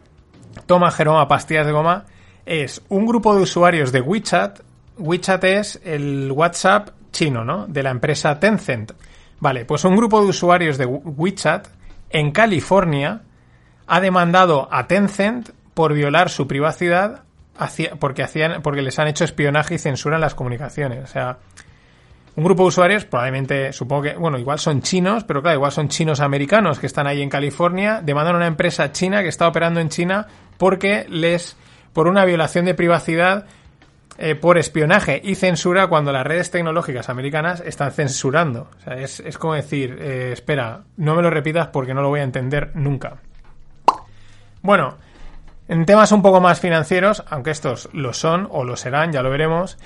[0.67, 2.05] toma Jeroma pastillas de goma,
[2.45, 4.61] es un grupo de usuarios de WeChat.
[4.99, 7.67] WeChat es el WhatsApp chino, ¿no?
[7.67, 8.93] De la empresa Tencent.
[9.39, 11.69] Vale, pues un grupo de usuarios de WeChat
[12.11, 13.23] en California
[13.87, 17.23] ha demandado a Tencent por violar su privacidad
[17.99, 21.05] porque, hacían, porque les han hecho espionaje y censura en las comunicaciones.
[21.05, 21.39] O sea,
[22.35, 25.89] un grupo de usuarios, probablemente, supongo que, bueno, igual son chinos, pero claro, igual son
[25.89, 29.81] chinos americanos que están ahí en California, demandan a una empresa china que está operando
[29.81, 31.57] en China porque les,
[31.93, 33.47] por una violación de privacidad,
[34.19, 38.69] eh, por espionaje y censura cuando las redes tecnológicas americanas están censurando.
[38.79, 42.09] O sea, es, es como decir, eh, espera, no me lo repitas porque no lo
[42.09, 43.17] voy a entender nunca.
[44.61, 44.97] Bueno,
[45.67, 49.31] en temas un poco más financieros, aunque estos lo son o lo serán, ya lo
[49.31, 49.79] veremos,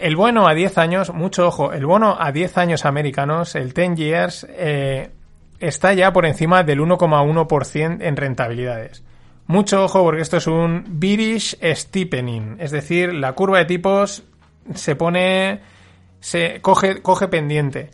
[0.00, 3.94] el bono a 10 años, mucho ojo, el bono a 10 años americanos, el 10
[3.96, 5.10] years, eh,
[5.58, 9.02] está ya por encima del 1,1% en rentabilidades.
[9.46, 14.24] Mucho ojo porque esto es un bearish steepening, es decir, la curva de tipos
[14.74, 15.60] se pone,
[16.20, 17.90] se coge, coge pendiente.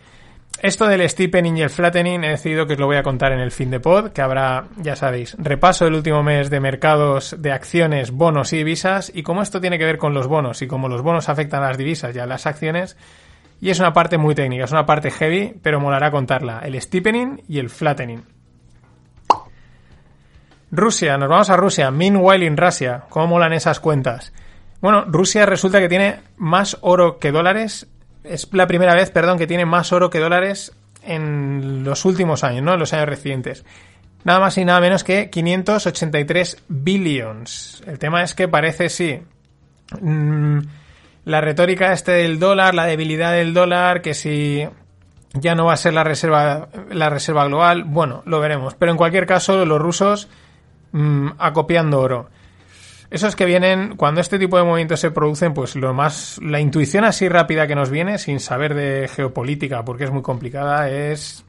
[0.63, 3.41] Esto del steepening y el flattening he decidido que os lo voy a contar en
[3.41, 7.51] el fin de pod, que habrá, ya sabéis, repaso del último mes de mercados de
[7.51, 10.89] acciones, bonos y divisas, y cómo esto tiene que ver con los bonos y cómo
[10.89, 12.97] los bonos afectan a las divisas y a las acciones.
[13.61, 16.61] Y es una parte muy técnica, es una parte heavy, pero molará contarla.
[16.61, 18.23] El steepening y el flattening.
[20.71, 21.91] Rusia, nos vamos a Rusia.
[21.91, 23.03] Meanwhile in Russia.
[23.09, 24.33] ¿Cómo molan esas cuentas?
[24.81, 27.89] Bueno, Rusia resulta que tiene más oro que dólares
[28.25, 30.73] es la primera vez, perdón, que tiene más oro que dólares
[31.05, 32.75] en los últimos años, ¿no?
[32.75, 33.65] En los años recientes.
[34.25, 37.83] Nada más y nada menos que 583 billions.
[37.87, 39.21] El tema es que parece, sí,
[40.01, 40.59] mm,
[41.25, 44.69] la retórica este del dólar, la debilidad del dólar, que si
[45.35, 48.75] ya no va a ser la reserva, la reserva global, bueno, lo veremos.
[48.75, 50.29] Pero en cualquier caso, los rusos
[50.93, 52.29] mm, acopiando oro.
[53.13, 57.05] Esos que vienen, cuando este tipo de movimientos se producen, pues lo más, la intuición
[57.05, 61.45] así rápida que nos viene, sin saber de geopolítica, porque es muy complicada, es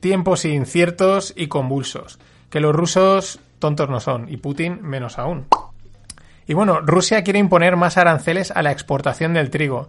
[0.00, 2.18] tiempos inciertos y convulsos.
[2.50, 5.46] Que los rusos tontos no son, y Putin menos aún.
[6.46, 9.88] Y bueno, Rusia quiere imponer más aranceles a la exportación del trigo.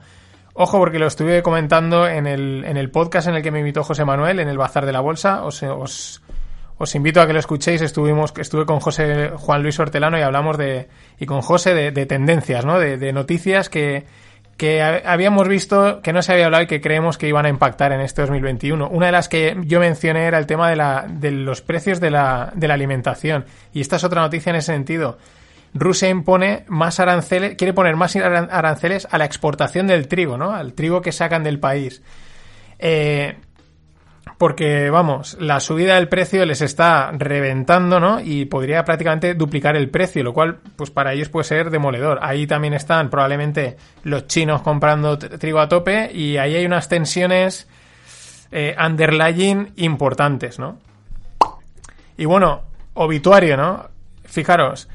[0.54, 3.84] Ojo, porque lo estuve comentando en el, en el podcast en el que me invitó
[3.84, 5.44] José Manuel, en el Bazar de la Bolsa.
[5.44, 6.22] Os, os,
[6.78, 7.82] os invito a que lo escuchéis.
[7.82, 10.88] Estuvimos, estuve con José Juan Luis Hortelano y hablamos de,
[11.20, 12.80] y con José de, tendencias, ¿no?
[12.80, 14.06] De, noticias que,
[14.58, 17.92] que habíamos visto que no se había hablado y que creemos que iban a impactar
[17.92, 18.90] en este 2021.
[18.90, 22.12] Una de las que yo mencioné era el tema de, la, de los precios de
[22.12, 23.46] la, de la alimentación.
[23.74, 25.18] Y esta es otra noticia en ese sentido.
[25.74, 30.52] Rusia impone más aranceles, quiere poner más aranceles a la exportación del trigo, ¿no?
[30.52, 32.02] Al trigo que sacan del país.
[32.80, 33.36] Eh,
[34.38, 38.20] porque, vamos, la subida del precio les está reventando, ¿no?
[38.20, 42.20] Y podría prácticamente duplicar el precio, lo cual, pues para ellos puede ser demoledor.
[42.22, 47.68] Ahí también están probablemente los chinos comprando trigo a tope y ahí hay unas tensiones
[48.52, 50.78] eh, underlying importantes, ¿no?
[52.16, 52.62] Y bueno,
[52.94, 53.90] obituario, ¿no?
[54.24, 54.88] Fijaros,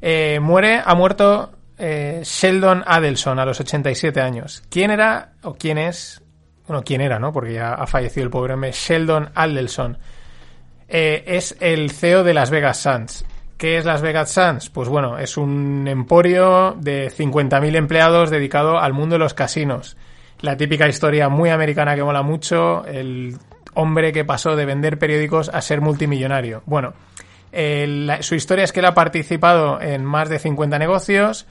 [0.00, 4.62] eh, muere, ha muerto eh, Sheldon Adelson a los 87 años.
[4.70, 6.22] ¿Quién era o quién es
[6.68, 7.32] bueno, quién era, ¿no?
[7.32, 9.98] Porque ya ha fallecido el pobre hombre, Sheldon Adelson.
[10.88, 13.24] Eh, es el CEO de Las Vegas Sands.
[13.56, 14.70] ¿Qué es Las Vegas Sands?
[14.70, 19.96] Pues bueno, es un emporio de 50.000 empleados dedicado al mundo de los casinos.
[20.40, 23.36] La típica historia muy americana que mola mucho, el
[23.74, 26.62] hombre que pasó de vender periódicos a ser multimillonario.
[26.66, 26.94] Bueno,
[28.20, 31.46] su historia es que él ha participado en más de 50 negocios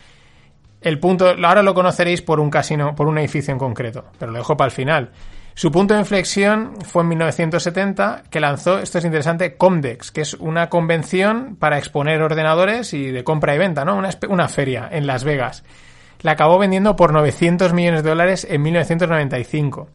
[0.88, 4.38] el punto, ahora lo conoceréis por un casino, por un edificio en concreto, pero lo
[4.38, 5.12] dejo para el final.
[5.54, 10.36] Su punto de inflexión fue en 1970 que lanzó, esto es interesante, Comdex, que es
[10.36, 13.96] una convención para exponer ordenadores y de compra y venta, ¿no?
[13.96, 15.64] Una, una feria en Las Vegas.
[16.22, 19.90] La acabó vendiendo por 900 millones de dólares en 1995.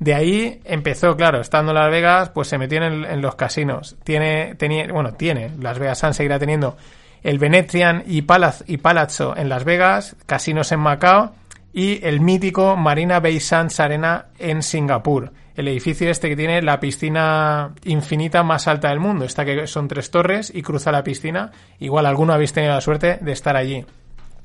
[0.00, 3.96] De ahí empezó, claro, estando en Las Vegas, pues se metió en, los casinos.
[4.04, 6.76] Tiene, tenía, bueno, tiene, Las Vegas Sun seguirá teniendo
[7.22, 11.34] el Venetian y, Palazzo en Las Vegas, casinos en Macao
[11.72, 15.32] y el mítico Marina Bay Sands Arena en Singapur.
[15.54, 19.24] El edificio este que tiene la piscina infinita más alta del mundo.
[19.24, 21.50] Esta que son tres torres y cruza la piscina.
[21.80, 23.84] Igual alguno habéis tenido la suerte de estar allí.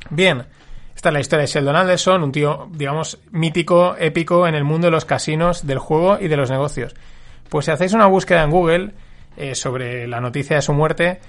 [0.10, 0.46] Bien,
[0.96, 4.88] esta es la historia de Sheldon Adelson, un tío, digamos, mítico, épico en el mundo
[4.88, 6.96] de los casinos, del juego y de los negocios.
[7.50, 8.92] Pues si hacéis una búsqueda en Google
[9.38, 11.20] eh, sobre la noticia de su muerte,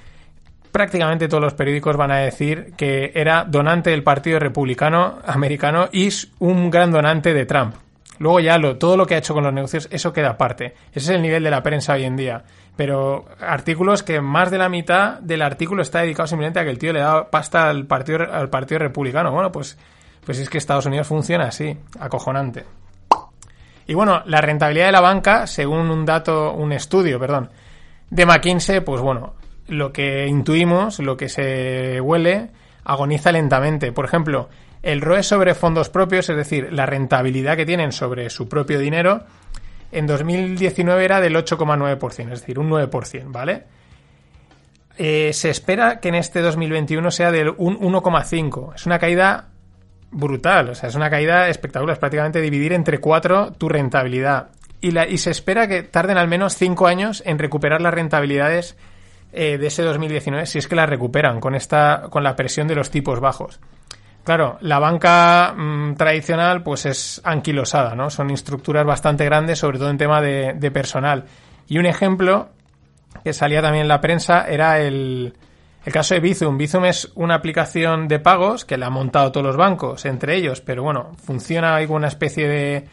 [0.74, 6.08] prácticamente todos los periódicos van a decir que era donante del Partido Republicano Americano y
[6.40, 7.76] un gran donante de Trump.
[8.18, 10.74] Luego ya lo, todo lo que ha hecho con los negocios, eso queda aparte.
[10.90, 12.42] Ese es el nivel de la prensa hoy en día.
[12.74, 16.78] Pero artículos que más de la mitad del artículo está dedicado simplemente a que el
[16.78, 19.30] tío le da pasta al partido, al partido republicano.
[19.30, 19.78] Bueno, pues,
[20.26, 22.64] pues es que Estados Unidos funciona así, acojonante.
[23.86, 27.48] Y bueno, la rentabilidad de la banca, según un dato, un estudio, perdón,
[28.10, 29.34] de McKinsey, pues bueno,
[29.68, 32.50] lo que intuimos, lo que se huele,
[32.84, 33.92] agoniza lentamente.
[33.92, 34.48] Por ejemplo,
[34.82, 39.24] el ROE sobre fondos propios, es decir, la rentabilidad que tienen sobre su propio dinero,
[39.92, 43.62] en 2019 era del 8,9%, es decir, un 9%, ¿vale?
[44.96, 48.74] Eh, se espera que en este 2021 sea del un 1,5%.
[48.74, 49.48] Es una caída
[50.10, 54.50] brutal, o sea, es una caída espectacular, es prácticamente dividir entre cuatro tu rentabilidad.
[54.80, 58.76] Y, y se espera que tarden al menos cinco años en recuperar las rentabilidades
[59.34, 62.74] eh, de ese 2019, si es que la recuperan con, esta, con la presión de
[62.74, 63.60] los tipos bajos.
[64.22, 68.08] Claro, la banca mm, tradicional pues es anquilosada, ¿no?
[68.08, 71.24] Son estructuras bastante grandes, sobre todo en tema de, personal.
[71.68, 72.48] Y un ejemplo
[73.22, 75.34] que salía también en la prensa era el,
[75.84, 76.56] el caso de Bizum.
[76.56, 80.60] Bizum es una aplicación de pagos que la han montado todos los bancos, entre ellos,
[80.60, 82.84] pero bueno, funciona como una especie de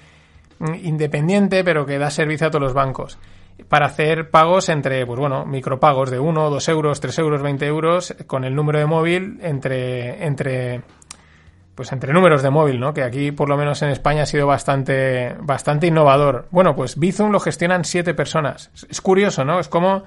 [0.60, 3.18] mm, independiente, pero que da servicio a todos los bancos
[3.70, 8.16] para hacer pagos entre, pues bueno, micropagos de 1, 2 euros, 3 euros, 20 euros,
[8.28, 10.82] con el número de móvil entre, entre,
[11.76, 12.94] pues entre números de móvil, ¿no?
[12.94, 16.48] Que aquí, por lo menos en España, ha sido bastante, bastante innovador.
[16.52, 18.72] Bueno, pues Bizum lo gestionan siete personas.
[18.90, 19.60] Es curioso, ¿no?
[19.60, 20.04] Es como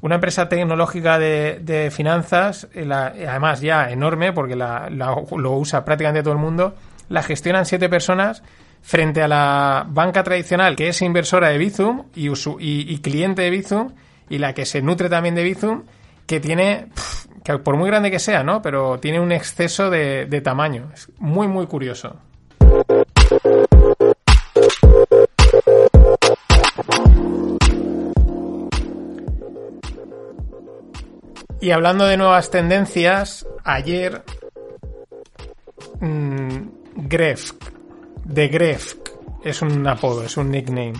[0.00, 5.84] una empresa tecnológica de, de finanzas, la, además ya enorme, porque la, la, lo usa
[5.84, 6.74] prácticamente todo el mundo,
[7.08, 8.42] la gestionan siete personas
[8.82, 13.92] frente a la banca tradicional que es inversora de Bizum y, cliente de Bizum
[14.28, 15.84] y la que se nutre también de Bizum
[16.26, 16.88] que tiene,
[17.64, 18.62] por muy grande que sea, ¿no?
[18.62, 20.90] Pero tiene un exceso de, tamaño.
[20.94, 22.16] Es muy, muy curioso.
[31.60, 34.22] Y hablando de nuevas tendencias, ayer
[36.00, 36.68] mmm,
[38.24, 38.94] de Gref
[39.42, 40.94] es un apodo, es un nickname.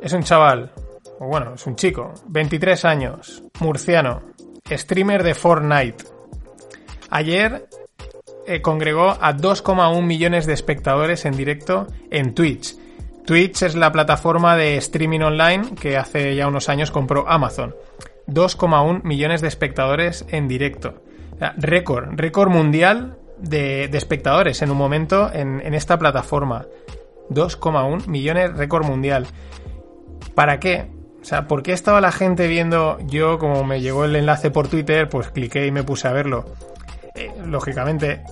[0.00, 0.70] Es un chaval,
[1.18, 4.22] o bueno, es un chico, 23 años, murciano,
[4.70, 6.04] streamer de Fortnite.
[7.10, 7.68] Ayer
[8.46, 12.76] eh, congregó a 2,1 millones de espectadores en directo en Twitch.
[13.26, 17.74] Twitch es la plataforma de streaming online que hace ya unos años compró Amazon.
[18.26, 21.02] 2,1 millones de espectadores en directo.
[21.34, 26.66] O sea, récord, récord mundial de, espectadores en un momento en, en esta plataforma.
[27.30, 29.26] 2,1 millones récord mundial.
[30.34, 30.88] ¿Para qué?
[31.20, 32.98] O sea, ¿por qué estaba la gente viendo?
[33.06, 36.44] Yo, como me llegó el enlace por Twitter, pues cliqué y me puse a verlo.
[37.14, 38.22] Eh, lógicamente,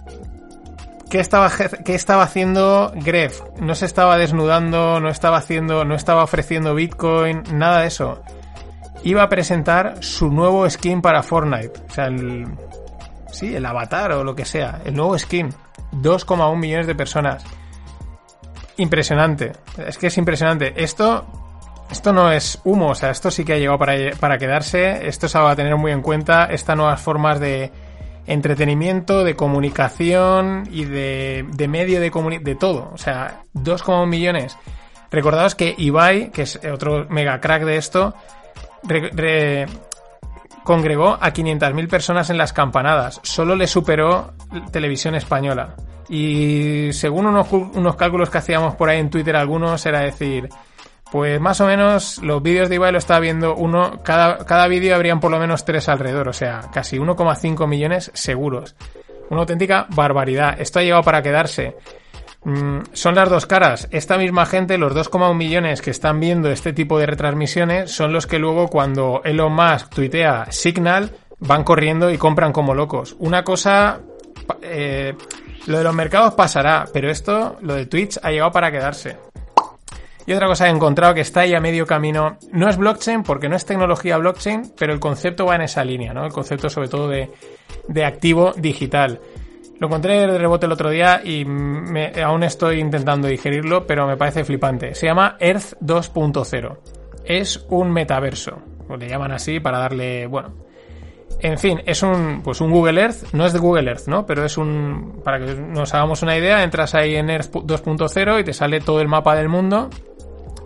[1.11, 1.51] ¿qué estaba,
[1.85, 3.41] ¿qué estaba haciendo Gref?
[3.59, 8.23] No se estaba desnudando, no estaba haciendo, no estaba ofreciendo Bitcoin, nada de eso.
[9.03, 11.73] Iba a presentar su nuevo skin para Fortnite.
[11.89, 12.47] O sea, el,
[13.37, 15.51] sí, el avatar o lo que sea, el nuevo skin.
[15.93, 17.45] 2,1 millones de personas.
[18.77, 19.53] Impresionante.
[19.79, 20.73] Es que es impresionante.
[20.77, 21.27] Esto
[21.91, 25.29] esto no es humo, o sea, esto sí que ha llegado para, para quedarse, esto
[25.29, 27.71] se va a tener muy en cuenta, estas nuevas formas de
[28.27, 32.11] entretenimiento, de comunicación y de, de medio de
[32.43, 34.59] de todo, o sea, 2,1 millones.
[35.13, 38.15] Recordaos que Ibai, que es otro mega crack de esto,
[38.83, 39.67] re,
[40.67, 44.35] congregó a 500.000 personas en las campanadas, solo le superó
[44.73, 45.77] televisión española.
[46.09, 50.49] Y según unos, unos cálculos que hacíamos por ahí en Twitter algunos, era decir,
[51.13, 54.97] pues más o menos los vídeos de Ibai lo estaba viendo uno, cada, cada vídeo
[54.97, 58.75] habrían por lo menos tres alrededor, o sea, casi 1,5 millones seguros.
[59.31, 60.61] Una auténtica barbaridad.
[60.61, 61.77] Esto ha llegado para quedarse.
[62.45, 63.89] Mm, son las dos caras.
[63.91, 68.27] Esta misma gente, los 2,1 millones que están viendo este tipo de retransmisiones, son los
[68.27, 73.17] que luego cuando Elon Musk tuitea Signal, van corriendo y compran como locos.
[73.19, 74.01] Una cosa...
[74.63, 75.15] Eh,
[75.67, 79.17] lo de los mercados pasará, pero esto, lo de Twitch, ha llegado para quedarse.
[80.25, 83.49] Y otra cosa he encontrado que está ahí a medio camino, no es blockchain porque
[83.49, 86.25] no es tecnología blockchain, pero el concepto va en esa línea, ¿no?
[86.25, 87.31] El concepto sobre todo de,
[87.89, 89.21] de activo digital.
[89.79, 94.17] Lo encontré de rebote el otro día y me, aún estoy intentando digerirlo, pero me
[94.17, 94.95] parece flipante.
[94.95, 96.79] Se llama Earth 2.0.
[97.25, 98.63] Es un metaverso.
[98.89, 100.55] O le llaman así para darle, bueno.
[101.41, 104.25] En fin, es un, pues un Google Earth, no es de Google Earth, ¿no?
[104.25, 108.45] Pero es un, para que nos hagamos una idea, entras ahí en Earth 2.0 y
[108.45, 109.91] te sale todo el mapa del mundo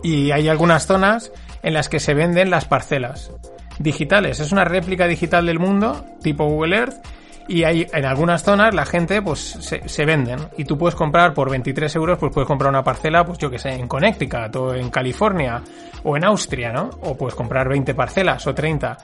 [0.01, 3.31] y hay algunas zonas en las que se venden las parcelas
[3.79, 4.39] digitales.
[4.39, 7.05] Es una réplica digital del mundo, tipo Google Earth,
[7.47, 11.33] Y hay, en algunas zonas la gente pues se, se, venden y tú puedes comprar
[11.33, 14.73] por 23 euros, pues puedes comprar una parcela, pues yo que sé, en Connecticut o
[14.73, 15.61] en California
[16.03, 16.89] o en Austria, ¿no?
[17.01, 18.97] O puedes comprar 20 parcelas o 30.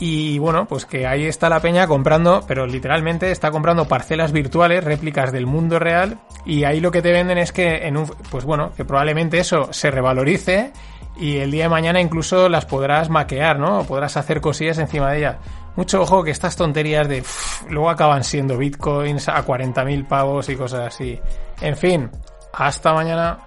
[0.00, 4.82] Y bueno, pues que ahí está la peña comprando, pero literalmente está comprando parcelas virtuales,
[4.82, 8.46] réplicas del mundo real, y ahí lo que te venden es que en un, pues
[8.46, 10.72] bueno, que probablemente eso se revalorice
[11.18, 13.84] y el día de mañana incluso las podrás maquear, ¿no?
[13.84, 15.36] Podrás hacer cosillas encima de ellas.
[15.80, 17.24] Mucho ojo que estas tonterías de
[17.70, 21.18] luego acaban siendo bitcoins a 40.000 pavos y cosas así.
[21.62, 22.10] En fin,
[22.52, 23.38] hasta mañana.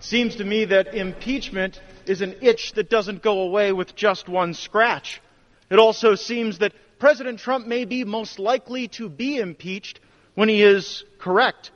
[0.00, 4.54] Seems to me that impeachment is an itch that doesn't go away with just one
[4.54, 5.20] scratch.
[5.68, 10.00] It also seems that President Trump may be most likely to be impeached
[10.34, 11.72] when he is correct.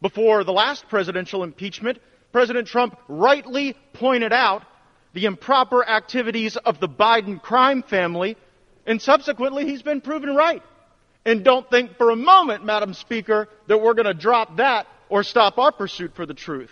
[0.00, 1.98] Before the last presidential impeachment,
[2.32, 4.62] President Trump rightly pointed out
[5.16, 8.36] the improper activities of the Biden crime family,
[8.86, 10.62] and subsequently he's been proven right.
[11.24, 15.22] And don't think for a moment, Madam Speaker, that we're going to drop that or
[15.22, 16.70] stop our pursuit for the truth.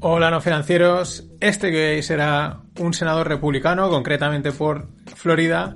[0.00, 4.86] Hola no financieros, este que hoy será un senador republicano, concretamente por
[5.16, 5.74] Florida,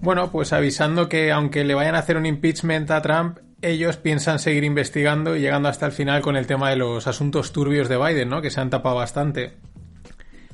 [0.00, 4.38] bueno, pues avisando que aunque le vayan a hacer un impeachment a Trump, ellos piensan
[4.38, 7.98] seguir investigando y llegando hasta el final con el tema de los asuntos turbios de
[7.98, 8.42] Biden, ¿no?
[8.42, 9.52] Que se han tapado bastante.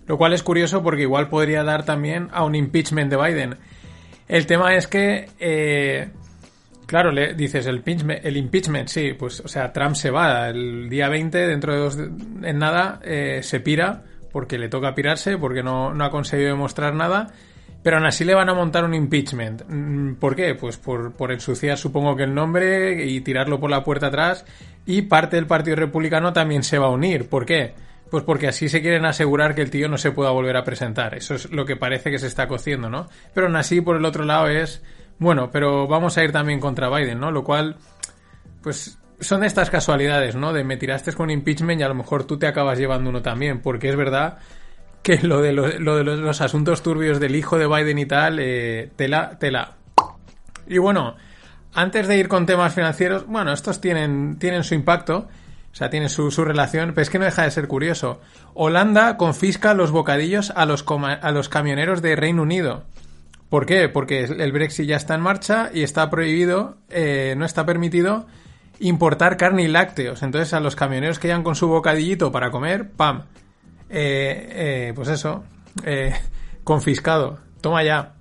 [0.06, 3.56] Lo cual es curioso porque igual podría dar también a un impeachment de Biden.
[4.28, 6.08] El tema es que, eh,
[6.86, 11.46] claro, le dices el impeachment, sí, pues, o sea, Trump se va el día 20,
[11.46, 16.04] dentro de dos, en nada, eh, se pira porque le toca pirarse, porque no, no
[16.04, 17.32] ha conseguido demostrar nada
[17.86, 19.62] pero aún así le van a montar un impeachment.
[19.68, 20.56] Mm, ¿Por qué?
[20.56, 24.44] Pues por, por, ensuciar supongo que el nombre y tirarlo por la puerta atrás.
[24.86, 27.28] Y parte del Partido Republicano también se va a unir.
[27.28, 27.74] ¿Por qué?
[28.10, 31.14] Pues porque así se quieren asegurar que el tío no se pueda volver a presentar.
[31.14, 33.06] Eso es lo que parece que se está cociendo, ¿no?
[33.32, 34.82] Pero aún así, por el otro lado, es.
[35.20, 37.30] Bueno, pero vamos a ir también contra Biden, ¿no?
[37.30, 37.76] Lo cual.
[38.64, 40.52] Pues son estas casualidades, ¿no?
[40.52, 43.60] De me tiraste con impeachment y a lo mejor tú te acabas llevando uno también.
[43.60, 44.38] Porque es verdad
[45.06, 48.90] que lo de, lo, de los, asuntos turbios del hijo de Biden y tal, eh,
[48.96, 49.74] tela, tela.
[50.66, 51.14] Y bueno,
[51.74, 55.28] antes de ir con temas financieros, bueno, estos tienen, tienen su impacto,
[55.72, 58.20] o sea, tienen su, su relación, pero es que no deja de ser curioso.
[58.54, 62.82] Holanda confisca los bocadillos a los, a los camioneros de Reino Unido.
[63.48, 63.88] ¿Por qué?
[63.88, 68.26] Porque el Brexit ya está en marcha y está prohibido, eh, no está permitido
[68.80, 70.24] importar carne y lácteos.
[70.24, 73.22] Entonces a los camioneros que llegan con su bocadillito para comer, ¡pam!
[73.88, 74.48] Eh,
[74.88, 75.44] eh, pues eso,
[75.84, 76.12] eh,
[76.64, 77.38] confiscado.
[77.60, 78.12] Toma ya.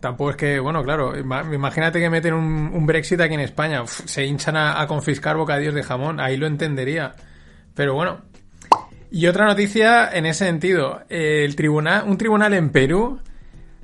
[0.00, 4.56] Tampoco es que, bueno, claro, imagínate que meten un, Brexit aquí en España, se hinchan
[4.56, 7.14] a, confiscar bocadillos de jamón, ahí lo entendería.
[7.74, 8.22] Pero bueno.
[9.10, 13.20] Y otra noticia en ese sentido, el tribunal, un tribunal en Perú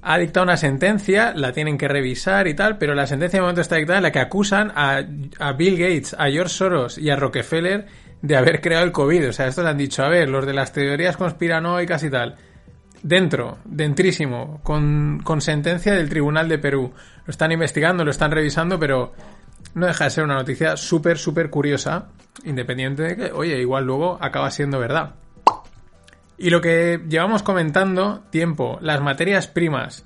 [0.01, 3.61] ha dictado una sentencia, la tienen que revisar y tal, pero la sentencia de momento
[3.61, 5.03] está dictada en la que acusan a,
[5.41, 7.87] a Bill Gates, a George Soros y a Rockefeller
[8.27, 9.29] de haber creado el COVID.
[9.29, 12.35] O sea, esto le han dicho, a ver, los de las teorías conspiranoicas y tal.
[13.03, 16.93] Dentro, dentrísimo, con, con sentencia del Tribunal de Perú.
[17.25, 19.13] Lo están investigando, lo están revisando, pero
[19.75, 22.09] no deja de ser una noticia súper, súper curiosa,
[22.45, 25.15] independiente de que, oye, igual luego acaba siendo verdad.
[26.39, 30.05] Y lo que llevamos comentando tiempo, las materias primas,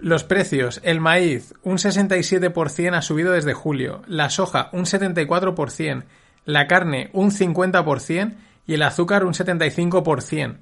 [0.00, 6.04] los precios, el maíz, un 67% ha subido desde julio, la soja, un 74%,
[6.44, 8.34] la carne un 50%
[8.66, 10.58] y el azúcar un 75%.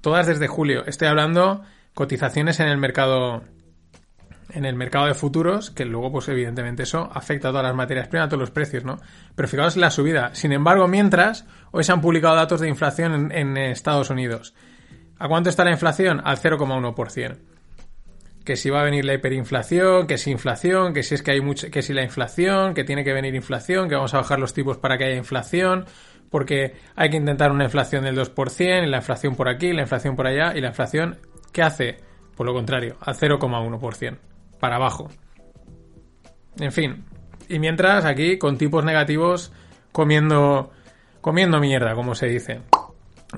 [0.00, 0.84] Todas desde julio.
[0.86, 1.62] Estoy hablando
[1.94, 3.42] cotizaciones en el mercado
[4.50, 8.06] en el mercado de futuros, que luego, pues evidentemente eso afecta a todas las materias
[8.06, 9.00] primas, a todos los precios, ¿no?
[9.34, 10.32] Pero fijaos la subida.
[10.34, 14.54] Sin embargo, mientras, hoy se han publicado datos de inflación en, en Estados Unidos.
[15.18, 16.20] ¿A cuánto está la inflación?
[16.22, 17.53] Al 0,1%
[18.44, 21.40] que si va a venir la hiperinflación, que si inflación, que si es que hay
[21.40, 24.52] mucho, que si la inflación, que tiene que venir inflación, que vamos a bajar los
[24.52, 25.86] tipos para que haya inflación,
[26.30, 30.14] porque hay que intentar una inflación del 2%, y la inflación por aquí, la inflación
[30.14, 31.18] por allá, y la inflación,
[31.52, 31.96] ¿qué hace?
[32.36, 34.18] Por lo contrario, al 0,1%,
[34.60, 35.08] para abajo.
[36.60, 37.04] En fin,
[37.48, 39.52] y mientras aquí con tipos negativos
[39.92, 40.70] comiendo
[41.20, 42.60] comiendo mierda, como se dice.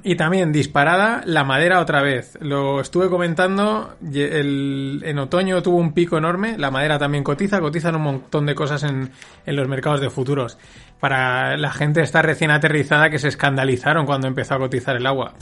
[0.03, 2.39] Y también disparada la madera otra vez.
[2.41, 8.03] Lo estuve comentando, en otoño tuvo un pico enorme, la madera también cotiza, cotizan un
[8.03, 9.11] montón de cosas en,
[9.47, 10.59] los mercados de futuros.
[11.01, 15.35] Para la gente está recién aterrizada que se escandalizaron cuando empezó a cotizar el agua.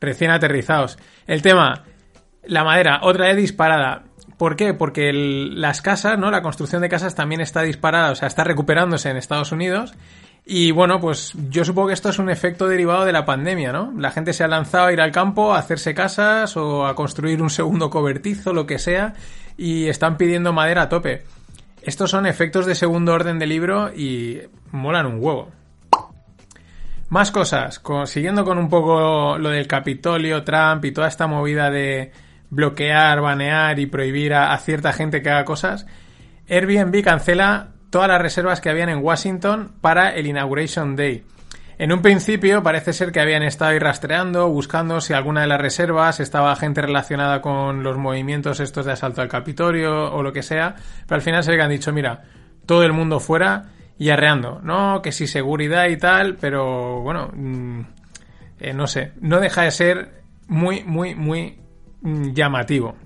[0.00, 0.98] recién aterrizados.
[1.26, 1.84] El tema,
[2.44, 4.04] la madera, otra vez disparada.
[4.38, 4.74] ¿Por qué?
[4.74, 6.30] Porque las casas, ¿no?
[6.30, 9.94] La construcción de casas también está disparada, o sea, está recuperándose en Estados Unidos
[10.48, 13.92] Y bueno, pues yo supongo que esto es un efecto derivado de la pandemia, ¿no?
[13.98, 17.42] La gente se ha lanzado a ir al campo, a hacerse casas o a construir
[17.42, 19.14] un segundo cobertizo, lo que sea,
[19.56, 21.24] y están pidiendo madera a tope.
[21.82, 24.40] Estos son efectos de segundo orden de libro y
[24.70, 25.50] molan un huevo.
[27.08, 32.12] Más cosas, siguiendo con un poco lo del Capitolio, Trump y toda esta movida de
[32.50, 35.86] bloquear, banear y prohibir a, cierta gente que haga cosas,
[36.48, 41.24] Airbnb cancela todas las reservas que habían en Washington para el Inauguration Day.
[41.78, 45.60] En un principio parece ser que habían estado ahí rastreando, buscando si alguna de las
[45.60, 50.42] reservas estaba gente relacionada con los movimientos estos de asalto al Capitolio o lo que
[50.42, 50.74] sea,
[51.06, 52.22] pero al final se le han dicho, mira,
[52.64, 55.02] todo el mundo fuera y arreando, ¿no?
[55.02, 57.80] Que si seguridad y tal, pero bueno, mm,
[58.60, 61.58] eh, no sé, no deja de ser muy, muy, muy
[62.00, 62.96] mm, llamativo.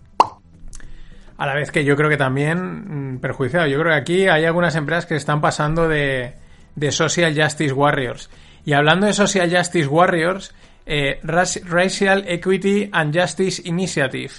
[1.41, 3.67] A la vez que yo creo que también mm, perjudiciado.
[3.67, 6.35] Yo creo que aquí hay algunas empresas que están pasando de,
[6.77, 8.29] de Social Justice Warriors.
[8.67, 14.33] Y hablando de Social Justice Warriors, eh, Racial Equity and Justice Initiative.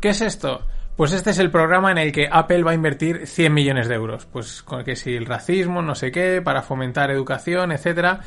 [0.00, 0.64] ¿Qué es esto?
[0.96, 3.96] Pues este es el programa en el que Apple va a invertir 100 millones de
[3.96, 4.24] euros.
[4.24, 8.20] Pues con que si el racismo, no sé qué, para fomentar educación, etcétera.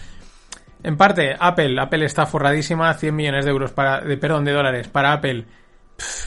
[0.83, 4.87] En parte, Apple, Apple está forradísima, 100 millones de euros para, de, perdón, de dólares
[4.87, 5.45] para Apple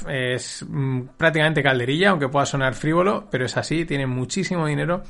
[0.08, 5.02] es mm, prácticamente calderilla, aunque pueda sonar frívolo, pero es así, tiene muchísimo dinero.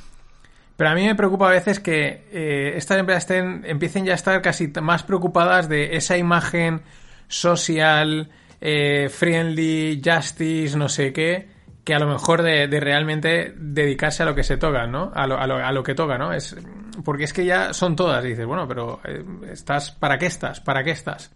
[0.77, 4.15] Pero a mí me preocupa a veces que eh, estas empresas estén, empiecen ya a
[4.15, 6.83] estar casi más preocupadas de esa imagen
[7.29, 11.49] social, eh, friendly, justice, no sé qué,
[11.85, 15.11] que a lo mejor de, realmente dedicarse a lo que se toca, ¿no?
[15.15, 16.33] A lo, a lo, que toca, ¿no?
[16.33, 16.57] Es,
[17.05, 20.61] porque es que ya son todas, dices, bueno, pero eh, estás, ¿para qué estás?
[20.61, 21.33] ¿Para qué estás?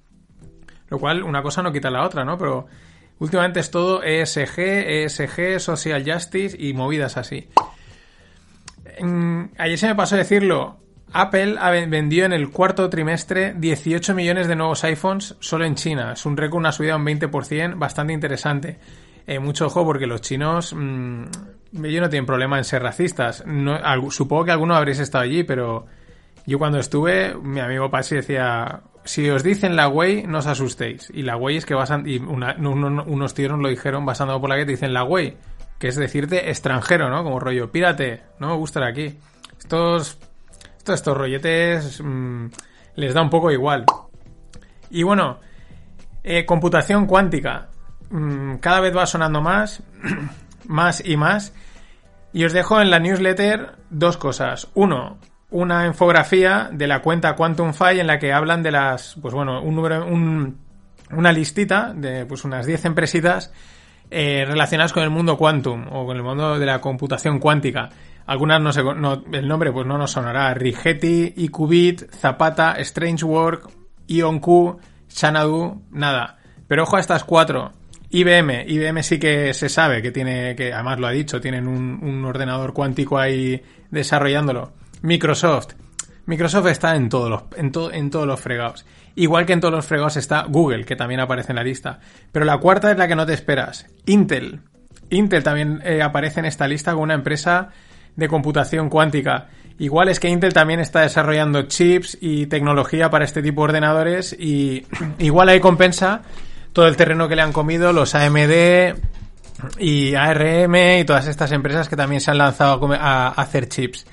[0.89, 2.39] Lo cual, una cosa no quita la otra, ¿no?
[2.39, 2.67] Pero
[3.19, 7.49] últimamente es todo ESG, ESG, Social Justice y movidas así.
[9.59, 10.79] ayer se me pasó decirlo,
[11.13, 11.57] Apple
[11.89, 16.13] vendió en el cuarto trimestre 18 millones de nuevos iPhones solo en China.
[16.13, 18.79] Es un récord, una subida de un 20%, bastante interesante.
[19.27, 21.25] Eh, mucho ojo porque los chinos mmm,
[21.85, 23.45] ellos no tienen problema en ser racistas.
[24.11, 25.87] supongo que alguno habréis estado allí, pero
[26.47, 31.11] yo cuando estuve, mi amigo Pasi decía, si os dicen la Way, no os asustéis.
[31.15, 34.67] Y la Way es que basan, y unos tíos lo dijeron basando por la que
[34.67, 35.37] te dicen la Way,
[35.79, 37.25] que es decirte extranjero, ¿no?
[37.25, 39.19] Como rollo, pírate, no me gusta aquí.
[39.59, 40.19] Estos
[40.95, 42.47] estos rolletes mm,
[42.97, 43.85] les da un poco igual.
[44.91, 45.41] Y bueno,
[46.23, 47.69] eh, computación cuántica.
[48.11, 49.83] Mm, cada vez va sonando más,
[50.67, 51.53] más y más.
[52.33, 54.69] Y os dejo en la newsletter dos cosas.
[54.75, 55.19] Uno,
[55.57, 59.75] una infografía de la cuenta QuantumFi en la que hablan de las, pues bueno, un
[59.75, 63.53] número, una listita de pues unas 10 empresitas
[64.11, 67.89] eh, relacionadas con el mundo quantum o con el mundo de la computación cuántica.
[68.27, 68.83] Algunas no sé,
[69.33, 70.53] el nombre pues no nos sonará.
[70.53, 73.71] Rigetti, Iqubit, Zapata, Strangework,
[74.09, 74.79] IonQ,
[75.09, 76.39] Xanadu, nada.
[76.69, 77.73] Pero ojo a estas cuatro.
[78.11, 81.99] IBM, IBM sí que se sabe que tiene, que además lo ha dicho, tienen un,
[82.03, 84.73] un ordenador cuántico ahí desarrollándolo.
[85.07, 85.75] Microsoft.
[86.27, 88.85] Microsoft está en todos los, en, en todos los fregados.
[89.15, 92.01] Igual que en todos los fregados está Google, que también aparece en la lista.
[92.33, 93.87] Pero la cuarta es la que no te esperas.
[94.07, 94.61] Intel.
[95.11, 97.71] Intel también eh, aparece en esta lista como una empresa
[98.17, 99.47] de computación cuántica.
[99.79, 104.35] Igual es que Intel también está desarrollando chips y tecnología para este tipo de ordenadores
[104.39, 104.85] y
[105.19, 106.23] igual ahí compensa
[106.73, 108.97] todo el terreno que le han comido los AMD
[109.79, 114.07] y ARM y todas estas empresas que también se han lanzado a, hacer chips.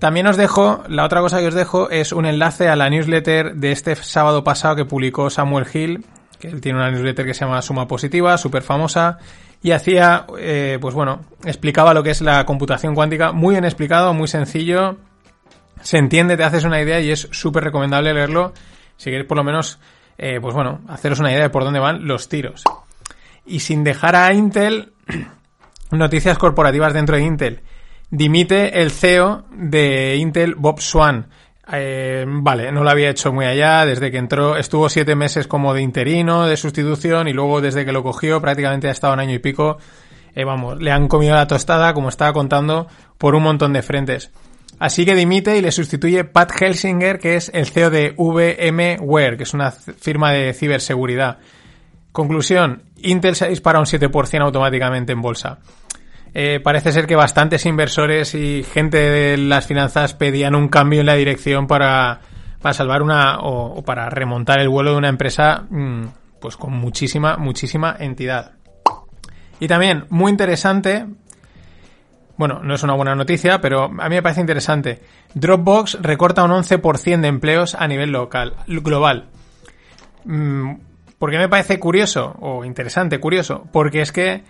[0.00, 3.56] También os dejo, la otra cosa que os dejo es un enlace a la newsletter
[3.56, 6.06] de este sábado pasado que publicó Samuel Hill,
[6.38, 9.18] que él tiene una newsletter que se llama Suma Positiva, súper famosa,
[9.62, 14.14] y hacía, eh, pues bueno, explicaba lo que es la computación cuántica, muy bien explicado,
[14.14, 14.96] muy sencillo,
[15.82, 18.54] se entiende, te haces una idea y es súper recomendable leerlo,
[18.96, 19.80] si queréis por lo menos,
[20.16, 22.64] eh, pues bueno, haceros una idea de por dónde van los tiros.
[23.44, 24.94] Y sin dejar a Intel,
[25.90, 27.60] noticias corporativas dentro de Intel.
[28.10, 31.28] Dimite el CEO de Intel, Bob Swan.
[31.72, 35.72] Eh, vale, no lo había hecho muy allá, desde que entró, estuvo siete meses como
[35.72, 39.34] de interino, de sustitución, y luego desde que lo cogió prácticamente ha estado un año
[39.34, 39.78] y pico.
[40.34, 44.32] Eh, vamos, le han comido la tostada, como estaba contando, por un montón de frentes.
[44.80, 49.42] Así que dimite y le sustituye Pat Helsinger, que es el CEO de VMware, que
[49.44, 51.38] es una firma de ciberseguridad.
[52.10, 55.58] Conclusión, Intel se dispara un 7% automáticamente en bolsa.
[56.32, 61.06] Eh, parece ser que bastantes inversores y gente de las finanzas pedían un cambio en
[61.06, 62.20] la dirección para,
[62.60, 66.04] para salvar una o, para remontar el vuelo de una empresa mm,
[66.40, 68.52] pues con muchísima, muchísima entidad.
[69.58, 71.06] Y también, muy interesante,
[72.36, 75.02] Bueno, no es una buena noticia, pero a mí me parece interesante.
[75.34, 79.28] Dropbox recorta un 11% de empleos a nivel local, global.
[80.24, 80.76] Mm,
[81.18, 83.66] ¿Por qué me parece curioso o interesante, curioso?
[83.70, 84.42] Porque es que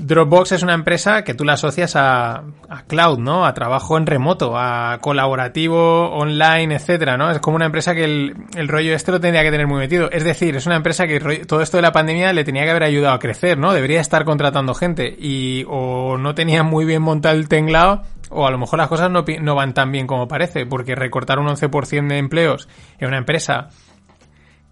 [0.00, 2.44] Dropbox es una empresa que tú la asocias a,
[2.86, 3.44] cloud, ¿no?
[3.44, 7.30] A trabajo en remoto, a colaborativo, online, etcétera, ¿no?
[7.30, 10.10] Es como una empresa que el, rollo este lo tendría que tener muy metido.
[10.10, 12.84] Es decir, es una empresa que todo esto de la pandemia le tenía que haber
[12.84, 13.72] ayudado a crecer, ¿no?
[13.72, 18.50] Debería estar contratando gente y o no tenía muy bien montado el tenglado o a
[18.50, 22.08] lo mejor las cosas no, no van tan bien como parece, porque recortar un 11%
[22.08, 23.68] de empleos en una empresa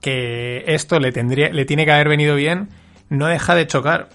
[0.01, 2.69] que esto le tendría, le tiene que haber venido bien,
[3.09, 4.09] no deja de chocar.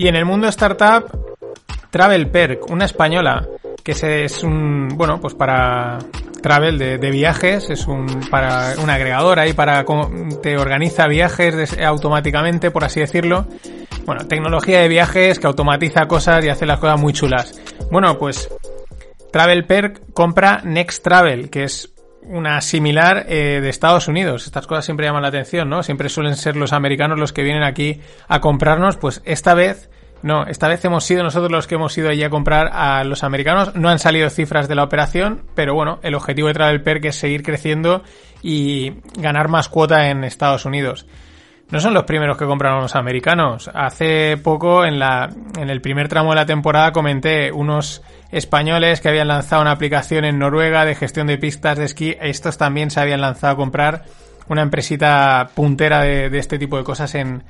[0.00, 1.10] Y en el mundo startup,
[1.90, 3.46] Travel Perk, una española,
[3.84, 5.98] que es un, bueno, pues para
[6.42, 9.84] travel de, viajes, es un, para un agregador ahí para,
[10.40, 13.46] te organiza viajes automáticamente, por así decirlo.
[14.06, 17.60] Bueno, tecnología de viajes que automatiza cosas y hace las cosas muy chulas.
[17.90, 18.48] Bueno, pues
[19.30, 21.92] Travel Perk compra Next Travel, que es
[22.22, 24.46] una similar eh, de Estados Unidos.
[24.46, 25.82] Estas cosas siempre llaman la atención, ¿no?
[25.82, 28.96] Siempre suelen ser los americanos los que vienen aquí a comprarnos.
[28.96, 29.90] Pues esta vez,
[30.22, 33.24] no, esta vez hemos sido nosotros los que hemos ido allí a comprar a los
[33.24, 33.74] americanos.
[33.74, 37.16] No han salido cifras de la operación, pero bueno, el objetivo de Travel Perk es
[37.16, 38.02] seguir creciendo
[38.42, 41.06] y ganar más cuota en Estados Unidos.
[41.70, 43.70] No son los primeros que compran los americanos.
[43.72, 48.02] Hace poco, en, la, en el primer tramo de la temporada, comenté unos
[48.32, 52.16] españoles que habían lanzado una aplicación en Noruega de gestión de pistas de esquí.
[52.20, 54.04] Estos también se habían lanzado a comprar
[54.48, 57.44] una empresita puntera de, este tipo de cosas en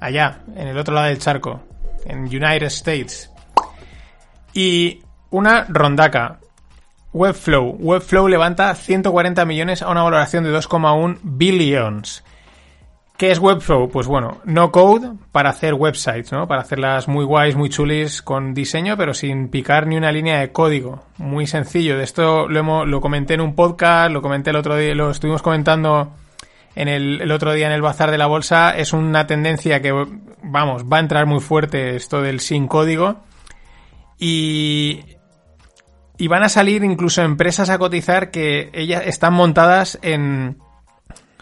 [0.00, 1.62] allá, en el otro lado del charco,
[2.04, 3.30] en United States.
[4.52, 6.38] Y una rondaca.
[7.12, 7.76] Webflow.
[7.78, 12.22] Webflow levanta 140 millones a una valoración de 2,1 billions.
[13.18, 13.90] ¿Qué es Webflow?
[13.90, 16.46] Pues bueno, no code para hacer websites, ¿no?
[16.46, 20.52] Para hacerlas muy guays, muy chulis con diseño, pero sin picar ni una línea de
[20.52, 21.02] código.
[21.16, 21.98] Muy sencillo.
[21.98, 25.10] De esto lo, hemos, lo comenté en un podcast, lo comenté el otro día, lo
[25.10, 26.12] estuvimos comentando
[26.76, 28.70] en el, el, otro día en el bazar de la bolsa.
[28.70, 29.90] Es una tendencia que,
[30.44, 33.16] vamos, va a entrar muy fuerte esto del sin código.
[34.16, 35.00] Y,
[36.18, 40.58] y van a salir incluso empresas a cotizar que ellas están montadas en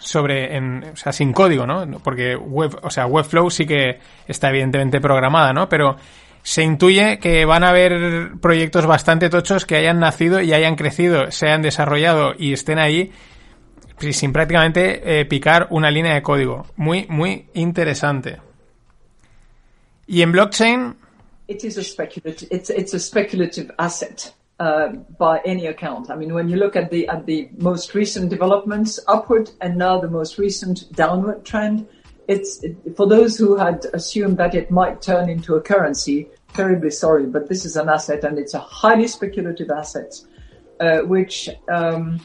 [0.06, 1.98] sobre, en, o sea, sin código, ¿no?
[1.98, 3.98] Porque web, o sea, Webflow sí que
[4.28, 5.68] está evidentemente programada, ¿no?
[5.68, 5.96] Pero
[6.42, 11.32] se intuye que van a haber proyectos bastante tochos que hayan nacido y hayan crecido,
[11.32, 13.10] se hayan desarrollado y estén ahí
[14.12, 16.66] sin prácticamente eh, picar una línea de código.
[16.76, 18.40] Muy, muy interesante.
[20.06, 20.94] Y en blockchain.
[21.48, 23.74] It is a speculative.
[24.58, 24.88] Uh,
[25.18, 26.10] by any account.
[26.10, 30.00] I mean, when you look at the at the most recent developments upward and now
[30.00, 31.86] the most recent downward trend,
[32.28, 36.28] it's it, for those who had assumed that it might turn into a currency.
[36.54, 40.14] Terribly sorry, but this is an asset and it's a highly speculative asset,
[40.80, 42.18] uh, which um,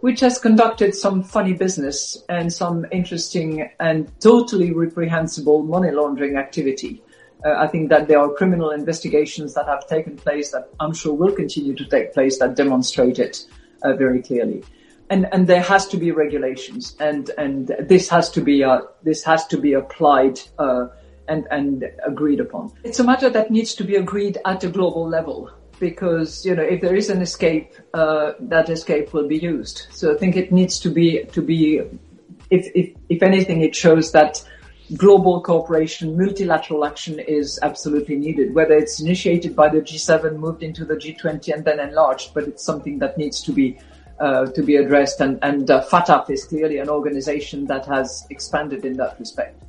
[0.00, 7.02] which has conducted some funny business and some interesting and totally reprehensible money laundering activity.
[7.44, 11.14] Uh, I think that there are criminal investigations that have taken place that I'm sure
[11.14, 13.46] will continue to take place that demonstrate it
[13.82, 14.64] uh, very clearly.
[15.10, 19.22] And, and there has to be regulations and, and this has to be, uh, this
[19.24, 20.88] has to be applied, uh,
[21.28, 22.72] and, and agreed upon.
[22.84, 26.62] It's a matter that needs to be agreed at a global level because, you know,
[26.62, 29.86] if there is an escape, uh, that escape will be used.
[29.90, 31.82] So I think it needs to be, to be,
[32.50, 34.42] if, if, if anything, it shows that
[34.96, 40.84] global cooperation, multilateral action is absolutely needed, whether it's initiated by the G7, moved into
[40.84, 43.78] the G20 and then enlarged, but it's something that needs to be
[44.20, 48.84] uh, to be addressed and, and uh, FATF is clearly an organization that has expanded
[48.84, 49.62] in that respect.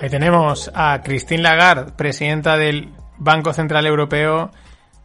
[0.00, 4.52] Ahí tenemos a Christine Lagarde, presidenta del Banco Central Europeo,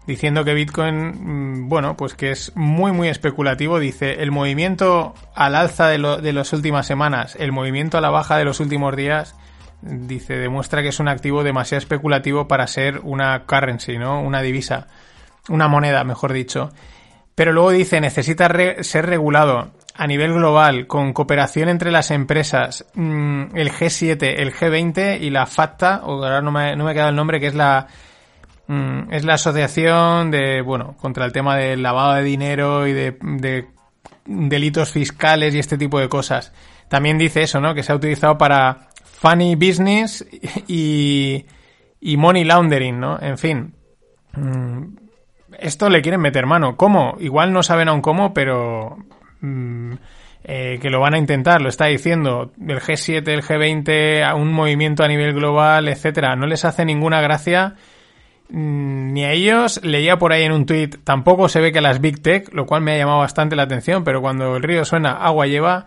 [0.07, 3.79] diciendo que Bitcoin, mm, bueno, pues que es muy, muy especulativo.
[3.79, 8.37] Dice, el movimiento al alza de, de las últimas semanas, el movimiento a la baja
[8.37, 9.35] de los últimos días,
[9.81, 14.21] dice, demuestra que es un activo demasiado especulativo para ser una currency, ¿no?
[14.21, 14.87] Una divisa,
[15.49, 16.71] una moneda, mejor dicho.
[17.35, 18.49] Pero luego dice, necesita
[18.81, 25.19] ser regulado a nivel global, con cooperación entre las empresas, mm, el G7, el G20
[25.21, 27.55] y la FATTA, o ahora no me, no me ha quedado el nombre, que es
[27.55, 27.87] la,
[28.67, 33.67] Mm, es la asociación de, bueno, contra el tema del lavado de dinero y de,
[34.25, 36.53] delitos fiscales y este tipo de cosas.
[36.87, 37.75] También dice eso, ¿no?
[37.75, 40.25] Que se ha utilizado para funny business
[40.67, 41.45] y,
[41.99, 43.19] y money laundering, ¿no?
[43.21, 43.75] En fin.
[44.33, 44.97] Mm,
[45.59, 46.75] esto le quieren meter mano.
[46.75, 47.17] ¿Cómo?
[47.19, 48.97] Igual no saben aún cómo, pero
[49.41, 49.93] mm,
[50.43, 54.51] eh, que lo van a intentar, lo está diciendo el G7, el G20, a un
[54.51, 57.75] movimiento a nivel global, etcétera, no les hace ninguna gracia
[58.49, 59.79] ni a ellos.
[59.83, 62.81] Leía por ahí en un tuit, tampoco se ve que las Big Tech, lo cual
[62.81, 65.85] me ha llamado bastante la atención, pero cuando el río suena, agua lleva,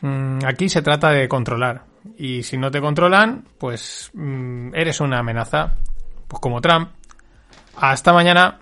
[0.00, 1.84] mm, aquí se trata de controlar.
[2.16, 5.76] Y si no te controlan, pues mm, eres una amenaza.
[6.28, 6.90] Pues como Trump.
[7.76, 8.58] Hasta mañana.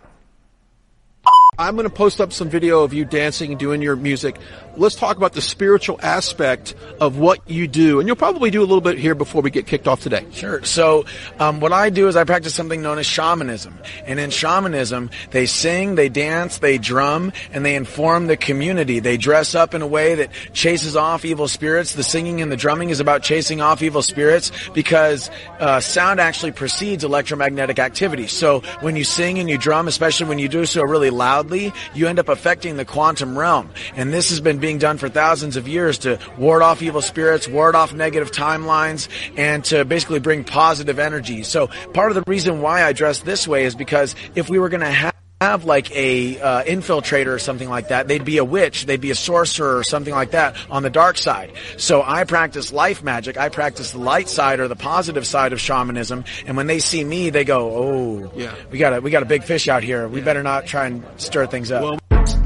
[1.57, 4.37] I'm post up some video of you dancing doing your music.
[4.77, 8.01] Let's talk about the spiritual aspect of what you do.
[8.01, 10.27] And you'll probably do a little bit here before we get kicked off today.
[10.33, 10.63] Sure.
[10.65, 11.05] So,
[11.39, 13.79] um, what I do is I practice something known as shamanism.
[14.05, 18.99] And in shamanism, they sing, they dance, they drum, and they inform the community.
[18.99, 21.93] They dress up in a way that chases off evil spirits.
[21.93, 26.53] The singing and the drumming is about chasing off evil spirits because uh, sound actually
[26.53, 28.27] precedes electromagnetic activity.
[28.27, 32.09] So, when you sing and you drum, especially when you do so really loudly, you
[32.09, 33.71] end up affecting the quantum realm.
[33.95, 37.47] And this has been being done for thousands of years to ward off evil spirits,
[37.47, 41.43] ward off negative timelines, and to basically bring positive energy.
[41.43, 44.71] So part of the reason why I dress this way is because if we were
[44.71, 45.13] going to have
[45.43, 48.09] have like a uh, infiltrator or something like that.
[48.09, 51.19] They'd be a witch, they'd be a sorcerer or something like that on the dark
[51.19, 51.53] side.
[51.77, 53.37] So I practice life magic.
[53.37, 56.25] I practice the light side or the positive side of shamanism.
[56.47, 59.27] And when they see me, they go, "Oh, yeah, we got a we got a
[59.27, 60.09] big fish out here.
[60.09, 62.44] We better not try and stir things up." Well,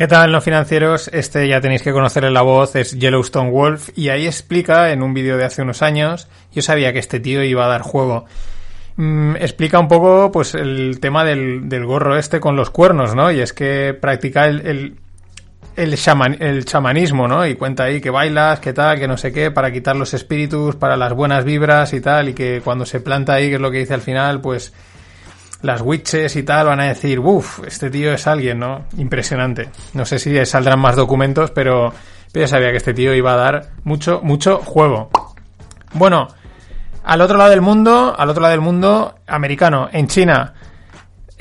[0.00, 1.10] ¿Qué tal, no financieros?
[1.12, 5.12] Este ya tenéis que conocerle la voz, es Yellowstone Wolf, y ahí explica en un
[5.12, 8.24] vídeo de hace unos años, yo sabía que este tío iba a dar juego.
[8.96, 13.30] Mm, explica un poco, pues, el tema del, del, gorro este con los cuernos, ¿no?
[13.30, 14.96] Y es que practica el, el,
[15.76, 15.98] el,
[16.40, 17.46] el chamanismo, ¿no?
[17.46, 20.76] Y cuenta ahí que bailas, que tal, que no sé qué, para quitar los espíritus,
[20.76, 23.70] para las buenas vibras y tal, y que cuando se planta ahí, que es lo
[23.70, 24.72] que dice al final, pues
[25.62, 28.86] las witches y tal van a decir, uff, este tío es alguien, ¿no?
[28.96, 29.70] Impresionante.
[29.94, 31.92] No sé si saldrán más documentos, pero,
[32.32, 35.10] ya sabía que este tío iba a dar mucho, mucho juego.
[35.92, 36.28] Bueno,
[37.04, 40.54] al otro lado del mundo, al otro lado del mundo, americano, en China.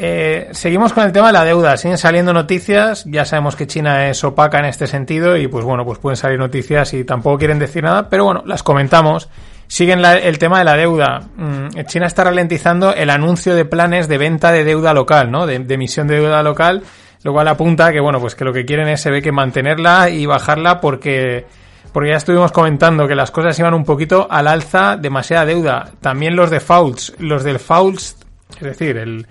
[0.02, 1.76] Eh, seguimos con el tema de la deuda.
[1.78, 3.04] Siguen saliendo noticias.
[3.06, 6.40] Ya sabemos que China es opaca en este sentido y pues bueno, pues pueden salir
[6.40, 9.30] noticias y tampoco quieren decir nada, pero bueno, las comentamos.
[9.70, 11.22] Siguen el tema de la deuda.
[11.38, 15.46] Mm, China está ralentizando el anuncio de planes de venta de deuda local, ¿no?
[15.46, 16.82] De, emisión de deuda local,
[17.22, 20.10] lo cual apunta que, bueno, pues que lo que quieren es, se ve que mantenerla
[20.10, 21.46] y bajarla porque,
[21.94, 25.92] porque ya estuvimos comentando que las cosas iban un poquito al alza, demasiada deuda.
[26.02, 28.18] También los defaults, los defaults,
[28.56, 29.28] es decir, el,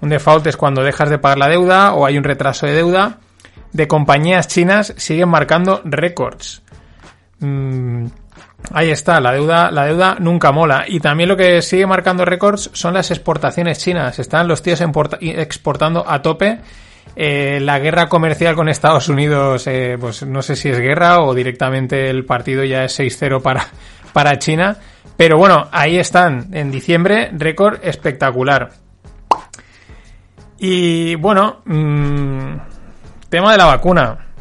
[0.00, 3.18] un default es cuando dejas de pagar la deuda o hay un retraso de deuda,
[3.72, 6.62] de compañías chinas siguen marcando récords.
[7.40, 7.91] Mm,
[8.74, 10.84] Ahí está, la deuda, la deuda nunca mola.
[10.88, 14.18] Y también lo que sigue marcando récords son las exportaciones chinas.
[14.18, 14.82] Están los tíos
[15.20, 16.60] exportando a tope.
[17.14, 21.34] Eh, la guerra comercial con Estados Unidos, eh, pues no sé si es guerra o
[21.34, 23.66] directamente el partido ya es 6-0 para,
[24.14, 24.76] para China.
[25.18, 28.70] Pero bueno, ahí están, en diciembre, récord espectacular.
[30.58, 32.54] Y bueno, mmm,
[33.28, 34.31] tema de la vacuna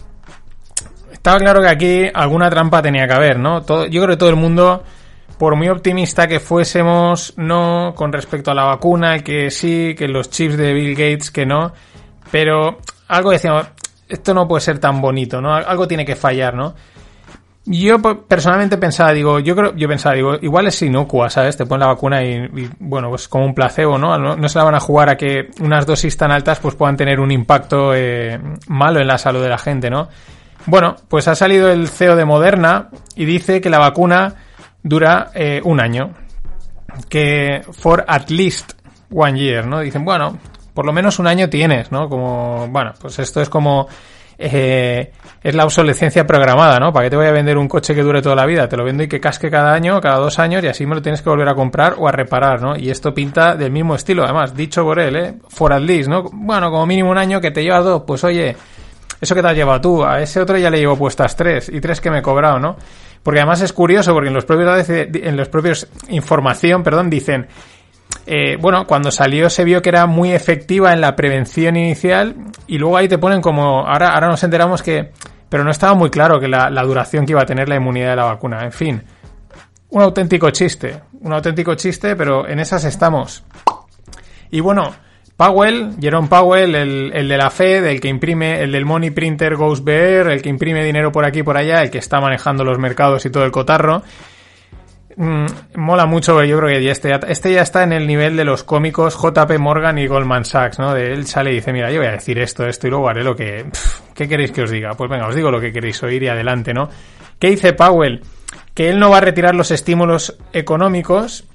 [1.21, 3.59] estaba claro que aquí alguna trampa tenía que haber, ¿no?
[3.61, 4.81] Yo creo que todo el mundo,
[5.37, 10.31] por muy optimista que fuésemos, no, con respecto a la vacuna, que sí, que los
[10.31, 11.73] chips de Bill Gates, que no,
[12.31, 13.67] pero algo decíamos,
[14.09, 15.53] esto no puede ser tan bonito, ¿no?
[15.53, 16.73] Algo tiene que fallar, ¿no?
[17.65, 21.55] Yo personalmente pensaba, digo, yo creo, yo pensaba, digo, igual es inocua, ¿sabes?
[21.55, 24.17] Te ponen la vacuna y, bueno, pues como un placebo, ¿no?
[24.17, 24.49] ¿no?
[24.49, 27.29] se la van a jugar a que unas dosis tan altas pues puedan tener un
[27.29, 30.09] impacto eh, malo en la salud de la gente, ¿no?
[30.65, 34.35] Bueno, pues ha salido el CEO de Moderna y dice que la vacuna
[34.83, 36.11] dura eh, un año.
[37.09, 38.73] Que for at least
[39.11, 39.79] one year, ¿no?
[39.79, 40.37] Dicen, bueno,
[40.73, 42.09] por lo menos un año tienes, ¿no?
[42.09, 43.87] Como, bueno, pues esto es como...
[44.43, 45.11] Eh,
[45.43, 46.91] es la obsolescencia programada, ¿no?
[46.91, 48.67] ¿Para qué te voy a vender un coche que dure toda la vida?
[48.67, 51.01] Te lo vendo y que casque cada año, cada dos años, y así me lo
[51.01, 52.75] tienes que volver a comprar o a reparar, ¿no?
[52.75, 55.35] Y esto pinta del mismo estilo, además, dicho por él, ¿eh?
[55.49, 56.23] For at least, ¿no?
[56.31, 58.55] Bueno, como mínimo un año que te lleva dos, pues oye,
[59.21, 61.79] eso que te has llevado tú, a ese otro ya le llevo puestas tres y
[61.79, 62.75] tres que me he cobrado, ¿no?
[63.21, 67.47] Porque además es curioso porque en los propios, en los propios información, perdón, dicen,
[68.25, 72.79] eh, bueno, cuando salió se vio que era muy efectiva en la prevención inicial y
[72.79, 75.11] luego ahí te ponen como, ahora, ahora nos enteramos que,
[75.49, 78.09] pero no estaba muy claro que la, la duración que iba a tener la inmunidad
[78.09, 78.63] de la vacuna.
[78.63, 79.03] En fin,
[79.89, 83.43] un auténtico chiste, un auténtico chiste, pero en esas estamos.
[84.49, 84.91] Y bueno,
[85.41, 89.55] Powell, Jerome Powell, el, el, de la Fed, el que imprime, el del Money Printer
[89.55, 92.63] Goes Bear, el que imprime dinero por aquí y por allá, el que está manejando
[92.63, 94.03] los mercados y todo el cotarro,
[95.15, 95.45] mm,
[95.77, 99.15] mola mucho, yo creo que este, este ya está en el nivel de los cómicos
[99.19, 100.93] JP Morgan y Goldman Sachs, ¿no?
[100.93, 103.23] De él sale y dice, mira, yo voy a decir esto, esto y luego haré
[103.23, 103.65] lo que...
[104.13, 104.91] ¿Qué queréis que os diga?
[104.93, 106.87] Pues venga, os digo lo que queréis oír y adelante, ¿no?
[107.39, 108.21] ¿Qué dice Powell?
[108.75, 111.45] Que él no va a retirar los estímulos económicos,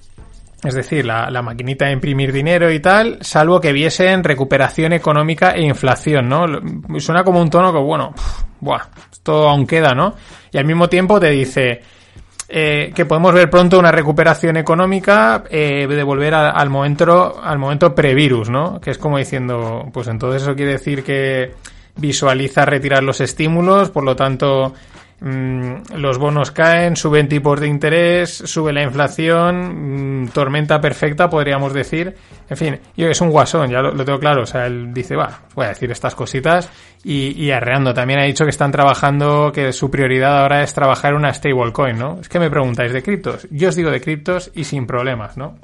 [0.64, 5.52] es decir, la, la maquinita de imprimir dinero y tal, salvo que viesen recuperación económica
[5.52, 6.46] e inflación, ¿no?
[6.98, 8.82] Suena como un tono que, bueno, pff, buah,
[9.12, 10.14] esto aún queda, ¿no?
[10.52, 11.82] Y al mismo tiempo te dice
[12.48, 17.58] eh, que podemos ver pronto una recuperación económica eh, de volver a- al momento al
[17.58, 18.80] momento previrus, ¿no?
[18.80, 21.52] Que es como diciendo, pues entonces eso quiere decir que
[21.96, 24.74] visualiza retirar los estímulos, por lo tanto
[25.20, 32.14] los bonos caen, suben tipos de interés, sube la inflación, mm, tormenta perfecta, podríamos decir.
[32.50, 34.42] En fin, yo es un guasón, ya lo, lo tengo claro.
[34.42, 36.70] O sea, él dice, va, voy a decir estas cositas
[37.02, 37.94] y, y arreando.
[37.94, 42.18] También ha dicho que están trabajando, que su prioridad ahora es trabajar una stablecoin, ¿no?
[42.20, 43.48] Es que me preguntáis de criptos.
[43.50, 45.56] Yo os digo de criptos y sin problemas, ¿no?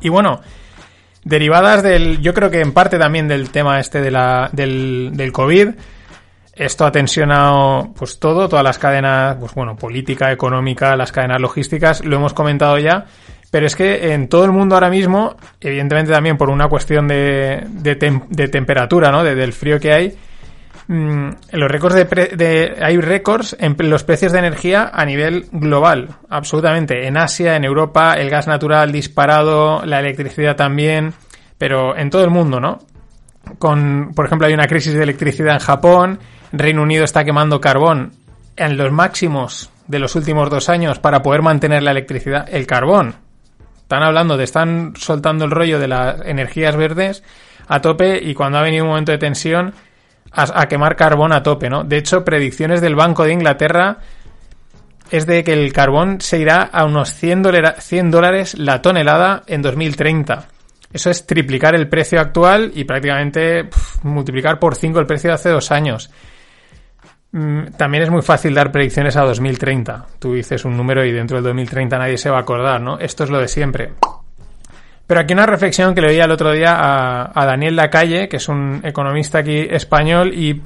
[0.00, 0.40] Y bueno,
[1.24, 5.32] derivadas del, yo creo que en parte también del tema este de la, del, del
[5.32, 5.68] COVID,
[6.56, 12.04] esto ha tensionado pues todo, todas las cadenas, pues bueno, política, económica, las cadenas logísticas,
[12.04, 13.04] lo hemos comentado ya,
[13.50, 17.62] pero es que en todo el mundo ahora mismo, evidentemente también por una cuestión de,
[17.68, 19.22] de, tem- de temperatura, ¿no?
[19.22, 20.16] De- del frío que hay,
[20.88, 25.46] mm, los récords de, pre- de- hay récords en los precios de energía a nivel
[25.52, 27.06] global, absolutamente.
[27.06, 31.12] En Asia, en Europa, el gas natural disparado, la electricidad también,
[31.58, 32.78] pero en todo el mundo, ¿no?
[33.58, 36.18] Con, por ejemplo, hay una crisis de electricidad en Japón,
[36.52, 38.12] Reino Unido está quemando carbón
[38.56, 43.16] en los máximos de los últimos dos años para poder mantener la electricidad, el carbón.
[43.82, 47.22] Están hablando de, están soltando el rollo de las energías verdes
[47.68, 49.74] a tope y cuando ha venido un momento de tensión
[50.32, 51.84] a, quemar carbón a tope, ¿no?
[51.84, 53.98] De hecho, predicciones del Banco de Inglaterra
[55.10, 59.44] es de que el carbón se irá a unos 100, dolara- 100 dólares la tonelada
[59.46, 60.48] en 2030.
[60.92, 63.68] Eso es triplicar el precio actual y prácticamente
[64.02, 66.10] multiplicar por 5 el precio de hace dos años.
[67.36, 70.06] Mm, También es muy fácil dar predicciones a 2030.
[70.18, 72.98] Tú dices un número y dentro del 2030 nadie se va a acordar, ¿no?
[72.98, 73.92] Esto es lo de siempre.
[75.06, 78.38] Pero aquí una reflexión que le oí el otro día a, a Daniel Lacalle, que
[78.38, 80.62] es un economista aquí español y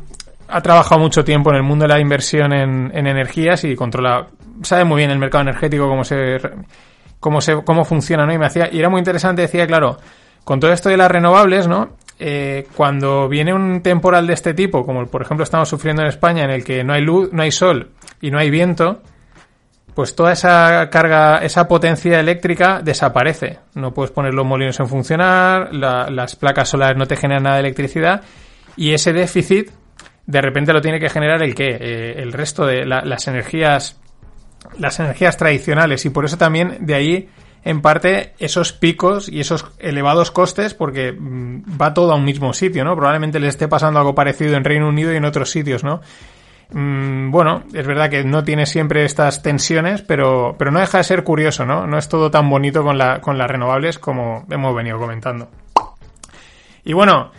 [0.49, 4.29] ha trabajado mucho tiempo en el mundo de la inversión en, en energías y controla,
[4.63, 6.39] sabe muy bien el mercado energético, cómo se,
[7.19, 8.33] cómo se, cómo funciona, ¿no?
[8.33, 9.99] Y me hacía, y era muy interesante, decía, claro,
[10.45, 11.91] con todo esto de las renovables, ¿no?
[12.23, 16.45] Eh, cuando viene un temporal de este tipo, como por ejemplo estamos sufriendo en España,
[16.45, 19.03] en el que no hay luz, no hay sol y no hay viento,
[19.95, 23.59] pues toda esa carga, esa potencia eléctrica desaparece.
[23.75, 27.57] No puedes poner los molinos en funcionar, la- las placas solares no te generan nada
[27.57, 28.23] de electricidad
[28.77, 29.71] y ese déficit
[30.27, 33.99] de repente lo tiene que generar el que el resto de la- las energías
[34.79, 37.29] las energías tradicionales y por eso también de ahí
[37.65, 42.53] en parte esos picos y esos elevados costes porque mm, va todo a un mismo
[42.53, 42.95] sitio, ¿no?
[42.97, 46.01] Probablemente les esté pasando algo parecido en Reino Unido y en otros sitios, ¿no?
[46.73, 51.05] Mm, bueno, es verdad que no tiene siempre estas tensiones, pero, pero no deja de
[51.05, 51.87] ser curioso, ¿no?
[51.87, 55.49] No es todo tan bonito con, la, con las renovables como hemos venido comentando.
[56.85, 57.33] Y bueno,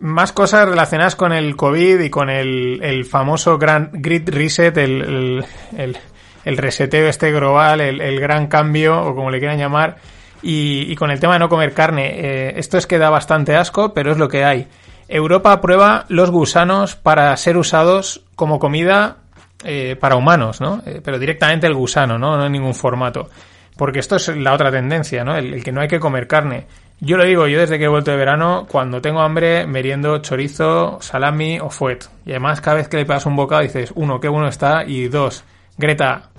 [0.00, 5.44] más cosas relacionadas con el COVID y con el, el famoso gran grid reset, el,
[5.76, 5.96] el-
[6.44, 9.96] el reseteo este global, el, el gran cambio, o como le quieran llamar,
[10.42, 12.12] y, y con el tema de no comer carne.
[12.14, 14.66] Eh, esto es que da bastante asco, pero es lo que hay.
[15.08, 19.18] Europa aprueba los gusanos para ser usados como comida
[19.64, 20.82] eh, para humanos, ¿no?
[20.86, 22.36] Eh, pero directamente el gusano, ¿no?
[22.36, 23.28] No en ningún formato.
[23.76, 25.36] Porque esto es la otra tendencia, ¿no?
[25.36, 26.66] El, que no hay que comer carne.
[27.00, 30.98] Yo lo digo, yo desde que he vuelto de verano, cuando tengo hambre, meriendo chorizo,
[31.00, 32.04] salami o fuet.
[32.24, 35.08] Y además, cada vez que le pegas un bocado dices, uno, qué bueno está, y
[35.08, 35.44] dos,
[35.76, 36.30] Greta,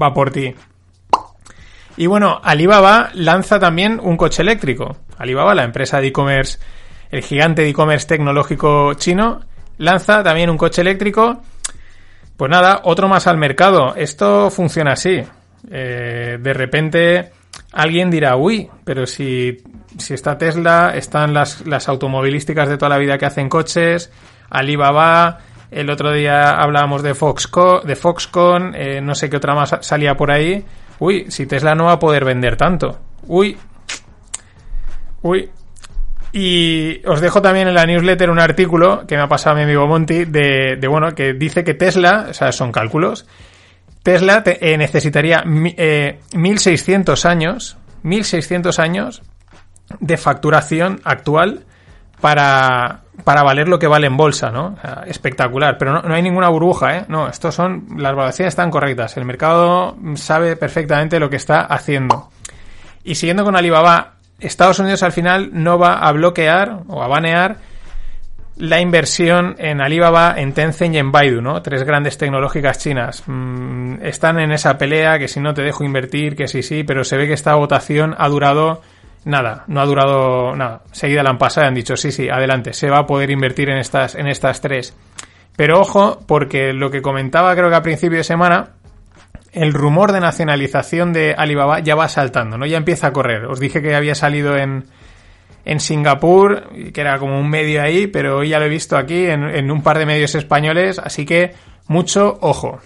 [0.00, 0.54] va por ti.
[1.96, 4.96] Y bueno, Alibaba lanza también un coche eléctrico.
[5.18, 6.58] Alibaba, la empresa de e-commerce,
[7.10, 9.40] el gigante de e-commerce tecnológico chino,
[9.78, 11.42] lanza también un coche eléctrico.
[12.36, 13.94] Pues nada, otro más al mercado.
[13.96, 15.22] Esto funciona así.
[15.70, 17.32] Eh, de repente
[17.72, 19.58] alguien dirá, uy, pero si,
[19.98, 24.10] si está Tesla, están las, las automovilísticas de toda la vida que hacen coches,
[24.48, 25.38] Alibaba,
[25.70, 30.14] el otro día hablábamos de, Foxco, de Foxconn, eh, no sé qué otra más salía
[30.16, 30.64] por ahí.
[30.98, 32.98] Uy, si Tesla no va a poder vender tanto.
[33.26, 33.56] Uy.
[35.22, 35.50] Uy.
[36.32, 39.86] Y os dejo también en la newsletter un artículo que me ha pasado mi amigo
[39.88, 43.26] Monty de, bueno, que dice que Tesla, o sea, son cálculos,
[44.04, 45.42] Tesla te- eh, necesitaría
[45.76, 49.22] eh, 1600 años, 1600 años
[49.98, 51.64] de facturación actual
[52.20, 54.76] para, para valer lo que vale en bolsa, ¿no?
[55.06, 57.04] espectacular, pero no, no, hay ninguna burbuja, ¿eh?
[57.08, 62.30] No, estos son, las valoraciones están correctas, el mercado sabe perfectamente lo que está haciendo.
[63.04, 67.58] Y siguiendo con Alibaba, Estados Unidos al final no va a bloquear o a banear
[68.60, 71.62] la inversión en Alibaba, en Tencent y en Baidu, ¿no?
[71.62, 73.22] Tres grandes tecnológicas chinas.
[73.26, 77.02] Mm, están en esa pelea que si no te dejo invertir, que sí, sí, pero
[77.02, 78.82] se ve que esta votación ha durado
[79.24, 80.82] nada, no ha durado nada.
[80.92, 83.70] Seguida la han pasado y han dicho, sí, sí, adelante, se va a poder invertir
[83.70, 84.96] en estas, en estas tres.
[85.56, 88.70] Pero ojo, porque lo que comentaba creo que a principio de semana,
[89.52, 92.66] el rumor de nacionalización de Alibaba ya va saltando, ¿no?
[92.66, 93.46] Ya empieza a correr.
[93.46, 94.84] Os dije que había salido en,
[95.64, 99.26] en Singapur, que era como un medio ahí, pero hoy ya lo he visto aquí
[99.26, 101.52] en, en un par de medios españoles, así que
[101.88, 102.80] mucho ojo.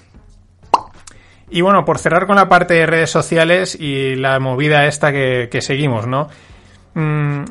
[1.50, 5.58] Y bueno, por cerrar con la parte de redes sociales y la movida esta que,
[5.60, 6.28] seguimos, ¿no?
[6.94, 7.44] Mm,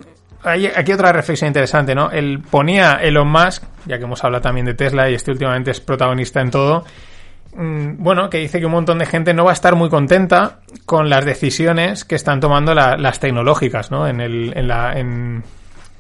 [0.43, 2.11] hay aquí otra reflexión interesante, ¿no?
[2.11, 5.79] Él ponía Elon Musk, ya que hemos hablado también de Tesla y este últimamente es
[5.79, 6.85] protagonista en todo,
[7.55, 10.59] mm, bueno, que dice que un montón de gente no va a estar muy contenta
[10.85, 14.07] con las decisiones que están tomando las tecnológicas, ¿no?
[14.07, 15.43] En, el, en la, en,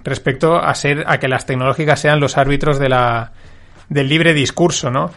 [0.03, 3.31] respecto a ser, a que las tecnológicas sean los árbitros de la,
[3.87, 5.11] del libre discurso, ¿no?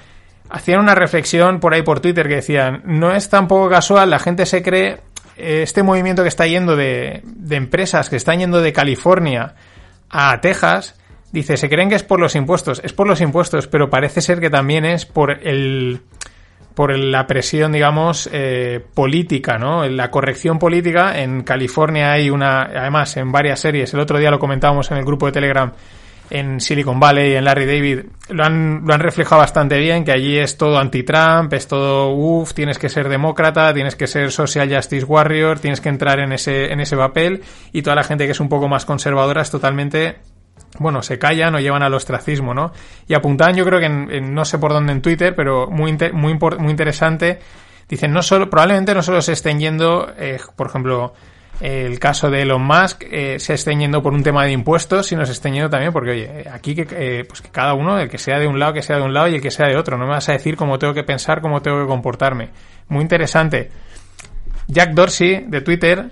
[0.48, 4.46] Hacían una reflexión por ahí por Twitter que decían, no es tampoco casual, la gente
[4.46, 5.00] se cree
[5.36, 9.54] eh, este movimiento que está yendo de, de empresas que están yendo de California
[10.08, 10.94] a Texas,
[11.32, 14.40] dice, se creen que es por los impuestos, es por los impuestos, pero parece ser
[14.40, 16.00] que también es por el
[16.76, 19.88] por la presión, digamos, eh, política, ¿no?
[19.88, 21.18] La corrección política.
[21.18, 25.04] En California hay una, además, en varias series, el otro día lo comentábamos en el
[25.06, 25.72] grupo de Telegram,
[26.30, 28.00] en Silicon Valley, en Larry David,
[28.30, 32.52] lo han, lo han reflejado bastante bien, que allí es todo anti-Trump, es todo, uff,
[32.52, 36.72] tienes que ser demócrata, tienes que ser social justice warrior, tienes que entrar en ese,
[36.72, 40.16] en ese papel, y toda la gente que es un poco más conservadora es totalmente
[40.78, 42.72] bueno, se callan o llevan al ostracismo, ¿no?
[43.06, 46.34] Y apuntaban, yo creo que en, no sé por dónde en Twitter, pero muy, muy,
[46.34, 47.38] muy interesante.
[47.88, 51.14] Dicen, no solo, probablemente no solo se estén yendo, eh, por ejemplo,
[51.60, 55.24] el caso de Elon Musk eh, se está yendo por un tema de impuestos, sino
[55.24, 58.18] se está yendo también porque, oye, aquí que, eh, pues que cada uno, el que
[58.18, 59.96] sea de un lado, que sea de un lado y el que sea de otro.
[59.96, 62.50] No me vas a decir cómo tengo que pensar, cómo tengo que comportarme.
[62.88, 63.70] Muy interesante.
[64.68, 66.10] Jack Dorsey, de Twitter,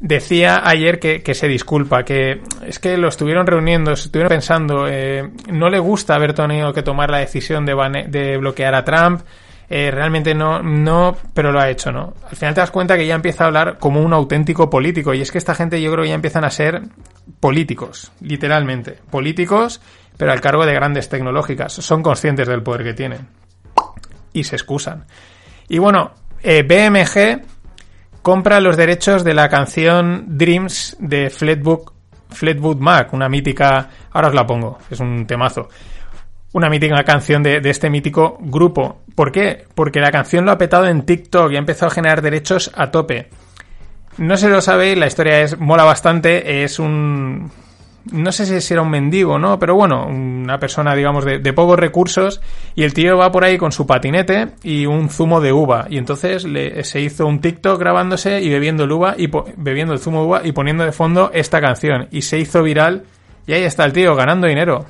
[0.00, 5.30] decía ayer que, que se disculpa, que es que lo estuvieron reuniendo, estuvieron pensando, eh,
[5.50, 7.74] no le gusta haber tenido que tomar la decisión de,
[8.08, 9.22] de bloquear a Trump,
[9.68, 12.14] eh, realmente no, no, pero lo ha hecho, ¿no?
[12.28, 15.22] Al final te das cuenta que ya empieza a hablar como un auténtico político y
[15.22, 16.82] es que esta gente yo creo que ya empiezan a ser
[17.40, 19.80] políticos, literalmente, políticos,
[20.16, 23.28] pero al cargo de grandes tecnológicas, son conscientes del poder que tienen
[24.32, 25.06] y se excusan.
[25.68, 26.12] Y bueno,
[26.42, 27.42] eh, BMG
[28.20, 31.90] compra los derechos de la canción Dreams de Fleetwood,
[32.30, 35.68] Fleetwood Mac, una mítica, ahora os la pongo, es un temazo
[36.54, 39.02] una mítica canción de, este mítico grupo.
[39.14, 39.64] ¿Por qué?
[39.74, 42.90] Porque la canción lo ha petado en TikTok y ha empezado a generar derechos a
[42.90, 43.28] tope.
[44.18, 47.50] No se lo sabéis, la historia es mola bastante, es un
[48.12, 49.58] no sé si era un mendigo, ¿no?
[49.58, 52.40] Pero bueno, una persona, digamos, de, pocos recursos.
[52.74, 55.86] Y el tío va por ahí con su patinete y un zumo de uva.
[55.88, 60.00] Y entonces le, se hizo un TikTok grabándose y bebiendo el uva y bebiendo el
[60.00, 62.08] zumo de uva y poniendo de fondo esta canción.
[62.10, 63.04] Y se hizo viral.
[63.46, 64.84] Y ahí está el tío ganando dinero.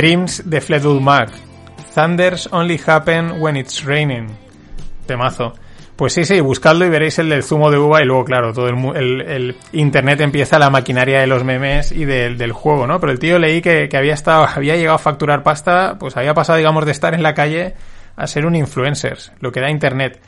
[0.00, 1.28] Dreams de Fleetwood Mac.
[1.94, 4.28] Thunders only happen when it's raining.
[5.06, 5.52] Temazo.
[5.94, 8.68] Pues sí, sí, buscadlo y veréis el del zumo de uva y luego, claro, todo
[8.68, 12.98] el, internet empieza la maquinaria de los memes y del juego, ¿no?
[12.98, 16.56] Pero el tío leí que, había estado, había llegado a facturar pasta, pues había pasado,
[16.56, 17.74] digamos, de estar en la calle
[18.16, 20.18] a ser un influencer, lo que da internet.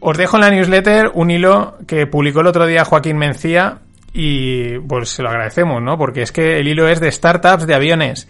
[0.00, 3.82] Os dejo en la newsletter un hilo que publicó el otro día Joaquín Mencía
[4.12, 5.96] y pues se lo agradecemos, ¿no?
[5.96, 8.28] Porque es que el hilo es de startups de aviones.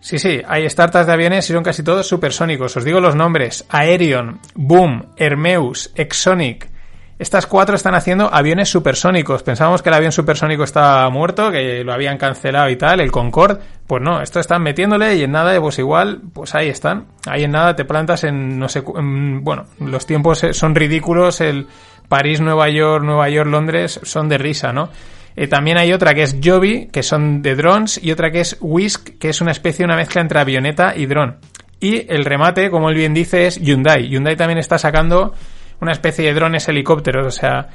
[0.00, 2.76] Sí, sí, hay startups de aviones y son casi todos supersónicos.
[2.76, 3.66] Os digo los nombres.
[3.68, 6.70] Aerion, Boom, Hermeus, Exonic.
[7.18, 9.42] Estas cuatro están haciendo aviones supersónicos.
[9.42, 13.60] Pensábamos que el avión supersónico estaba muerto, que lo habían cancelado y tal, el Concorde.
[13.86, 17.08] Pues no, esto están metiéndole y en nada, pues igual, pues ahí están.
[17.26, 21.42] Ahí en nada te plantas en, no sé, bueno, los tiempos son ridículos.
[21.42, 21.66] El
[22.10, 24.90] París, Nueva York, Nueva York, Londres son de risa, ¿no?
[25.36, 28.56] Eh, también hay otra que es Joby, que son de drones, y otra que es
[28.60, 31.36] Whisk, que es una especie, una mezcla entre avioneta y dron.
[31.78, 34.08] Y el remate, como él bien dice, es Hyundai.
[34.08, 35.32] Hyundai también está sacando
[35.80, 37.68] una especie de drones helicópteros, o sea,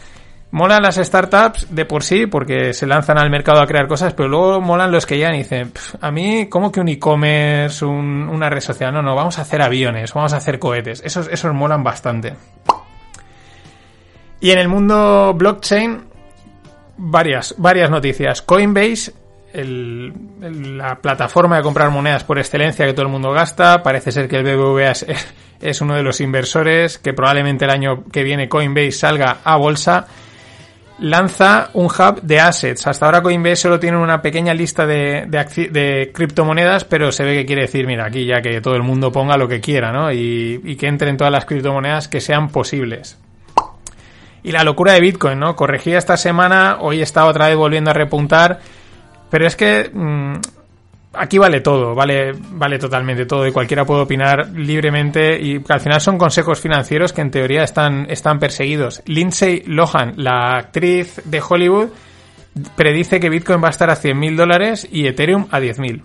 [0.51, 4.29] Molan las startups de por sí porque se lanzan al mercado a crear cosas, pero
[4.29, 8.93] luego molan los que ya dicen, a mí, ¿cómo que un e-commerce, una red social?
[8.93, 11.01] No, no, vamos a hacer aviones, vamos a hacer cohetes.
[11.03, 12.35] Esos, esos molan bastante.
[14.45, 16.03] Y en el mundo blockchain,
[16.97, 18.43] varias, varias noticias.
[18.43, 19.11] Coinbase,
[19.55, 24.35] la plataforma de comprar monedas por excelencia que todo el mundo gasta, parece ser que
[24.35, 24.91] el BBVA
[25.61, 30.05] es, uno de los inversores, que probablemente el año que viene Coinbase salga a bolsa
[30.99, 32.85] lanza un hub de assets.
[32.85, 37.63] Hasta ahora Coinbase solo tiene una pequeña lista de, criptomonedas, pero se ve que quiere
[37.63, 40.11] decir, mira, aquí ya que todo el mundo ponga lo que quiera, ¿no?
[40.11, 43.17] Y que entren todas las criptomonedas que sean posibles.
[44.45, 45.55] Y la locura de Bitcoin, ¿no?
[45.55, 48.59] Corregía esta semana, hoy está otra vez volviendo a repuntar,
[49.31, 50.33] pero es que mm,
[51.13, 55.99] aquí vale todo, vale, vale totalmente todo y cualquiera puede opinar libremente y al final
[55.99, 59.01] son consejos financieros que en teoría están, están perseguidos.
[59.07, 61.89] Lindsay Lohan, la actriz de Hollywood,
[62.75, 66.03] predice que Bitcoin va a estar a 100.000 dólares y Ethereum a 10.000.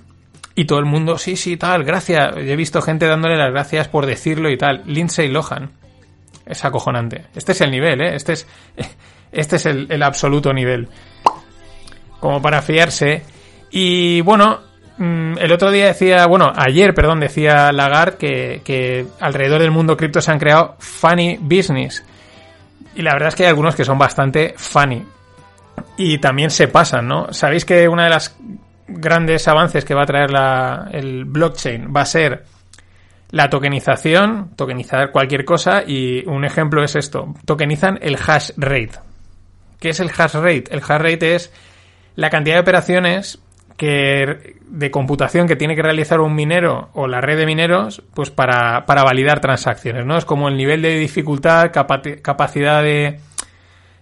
[0.55, 2.35] Y todo el mundo, sí, sí, tal, gracias.
[2.39, 4.83] He visto gente dándole las gracias por decirlo y tal.
[4.87, 5.73] Lindsay Lohan.
[6.51, 7.27] Es acojonante.
[7.35, 8.15] Este es el nivel, ¿eh?
[8.15, 8.47] Este es,
[9.33, 10.89] este es el, absoluto nivel.
[12.19, 13.23] Como para fiarse.
[13.71, 14.61] Y bueno,
[15.01, 19.97] Mm, el otro día decía, bueno, ayer, perdón, decía Lagarde que, que alrededor del mundo
[19.97, 22.05] cripto se han creado funny business.
[22.95, 25.03] Y la verdad es que hay algunos que son bastante funny.
[25.97, 27.33] Y también se pasan, ¿no?
[27.33, 28.37] Sabéis que una de las
[28.89, 32.45] grandes avances que va a traer la, el blockchain va a ser
[33.31, 38.93] la tokenización, tokenizar cualquier cosa, y un ejemplo es esto, tokenizan el hash rate.
[39.79, 40.65] ¿Qué es el hash rate?
[40.71, 41.53] El hash rate es
[42.17, 43.41] la cantidad de operaciones
[43.77, 48.31] que de computación que tiene que realizar un minero o la red de mineros pues
[48.31, 50.19] para, validar transacciones, ¿no?
[50.19, 53.21] Es como el nivel de dificultad, capacidad de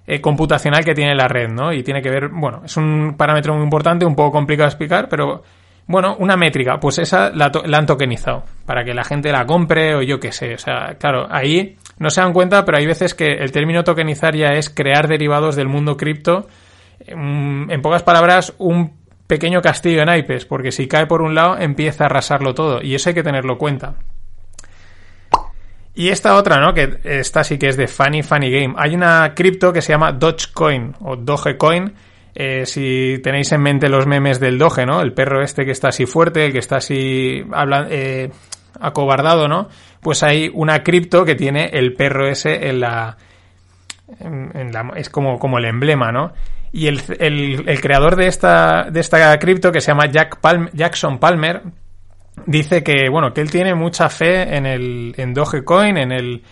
[0.06, 1.72] eh, computacional que tiene la red, ¿no?
[1.72, 5.08] Y tiene que ver, bueno, es un parámetro muy importante, un poco complicado de explicar,
[5.08, 5.44] pero
[5.88, 10.02] bueno, una métrica, pues esa la, han tokenizado para que la gente la compre o
[10.02, 13.32] yo qué sé, o sea, claro, ahí no se dan cuenta, pero hay veces que
[13.32, 16.46] el término tokenizar ya es crear derivados del mundo cripto
[17.00, 22.04] en pocas palabras, un pequeño castillo en naipes, porque si cae por un lado empieza
[22.04, 23.94] a arrasarlo todo, y eso hay que tenerlo en cuenta.
[25.94, 26.74] Y esta otra, ¿no?
[26.74, 28.74] Que esta sí que es de Funny Funny Game.
[28.76, 31.92] Hay una cripto que se llama Dogecoin o Dogecoin.
[32.40, 35.02] Eh, si tenéis en mente los memes del Doge, ¿no?
[35.02, 37.42] El perro este que está así fuerte, el que está así
[37.90, 38.30] eh,
[38.78, 39.68] acobardado, ¿no?
[40.00, 43.16] Pues hay una cripto que tiene el perro ese en la,
[44.20, 46.32] en la es como, como el emblema, ¿no?
[46.70, 50.38] Y el, el, creador de esta, de esta cripto, que se llama Jack
[50.74, 51.62] Jackson Palmer,
[52.46, 56.44] dice que, bueno, que él tiene mucha fe en el en Dogecoin, en el,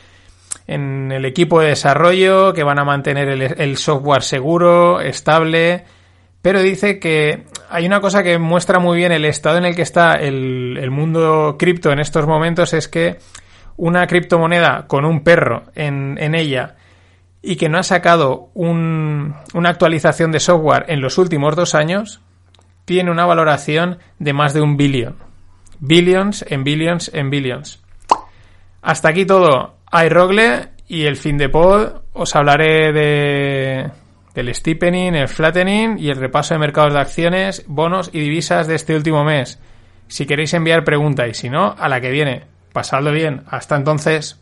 [0.67, 5.85] en el equipo de desarrollo, que van a mantener el, software seguro, estable,
[6.43, 9.83] pero dice que hay una cosa que muestra muy bien el estado en el que
[9.83, 13.19] está el, mundo cripto en estos momentos, es que
[13.77, 16.77] una criptomoneda con un perro en, en ella,
[17.43, 22.21] y que no ha sacado una actualización de software en los últimos dos años,
[22.85, 25.17] tiene una valoración de más de un billón.
[25.79, 27.81] Billions en billions en billions.
[28.83, 29.76] Hasta aquí todo.
[29.91, 32.03] Hay Rogle y el fin de pod.
[32.13, 33.91] Os hablaré de,
[34.35, 38.75] del steepening, el flattening y el repaso de mercados de acciones, bonos y divisas de
[38.75, 39.59] este último mes.
[40.09, 42.45] Si queréis enviar pregunta y si no, a la que viene.
[42.73, 43.43] Pasadlo bien.
[43.49, 44.41] Hasta entonces.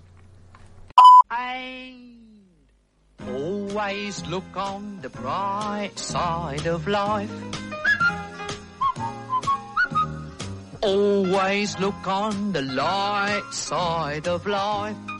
[10.82, 15.13] Always look on the light side of life.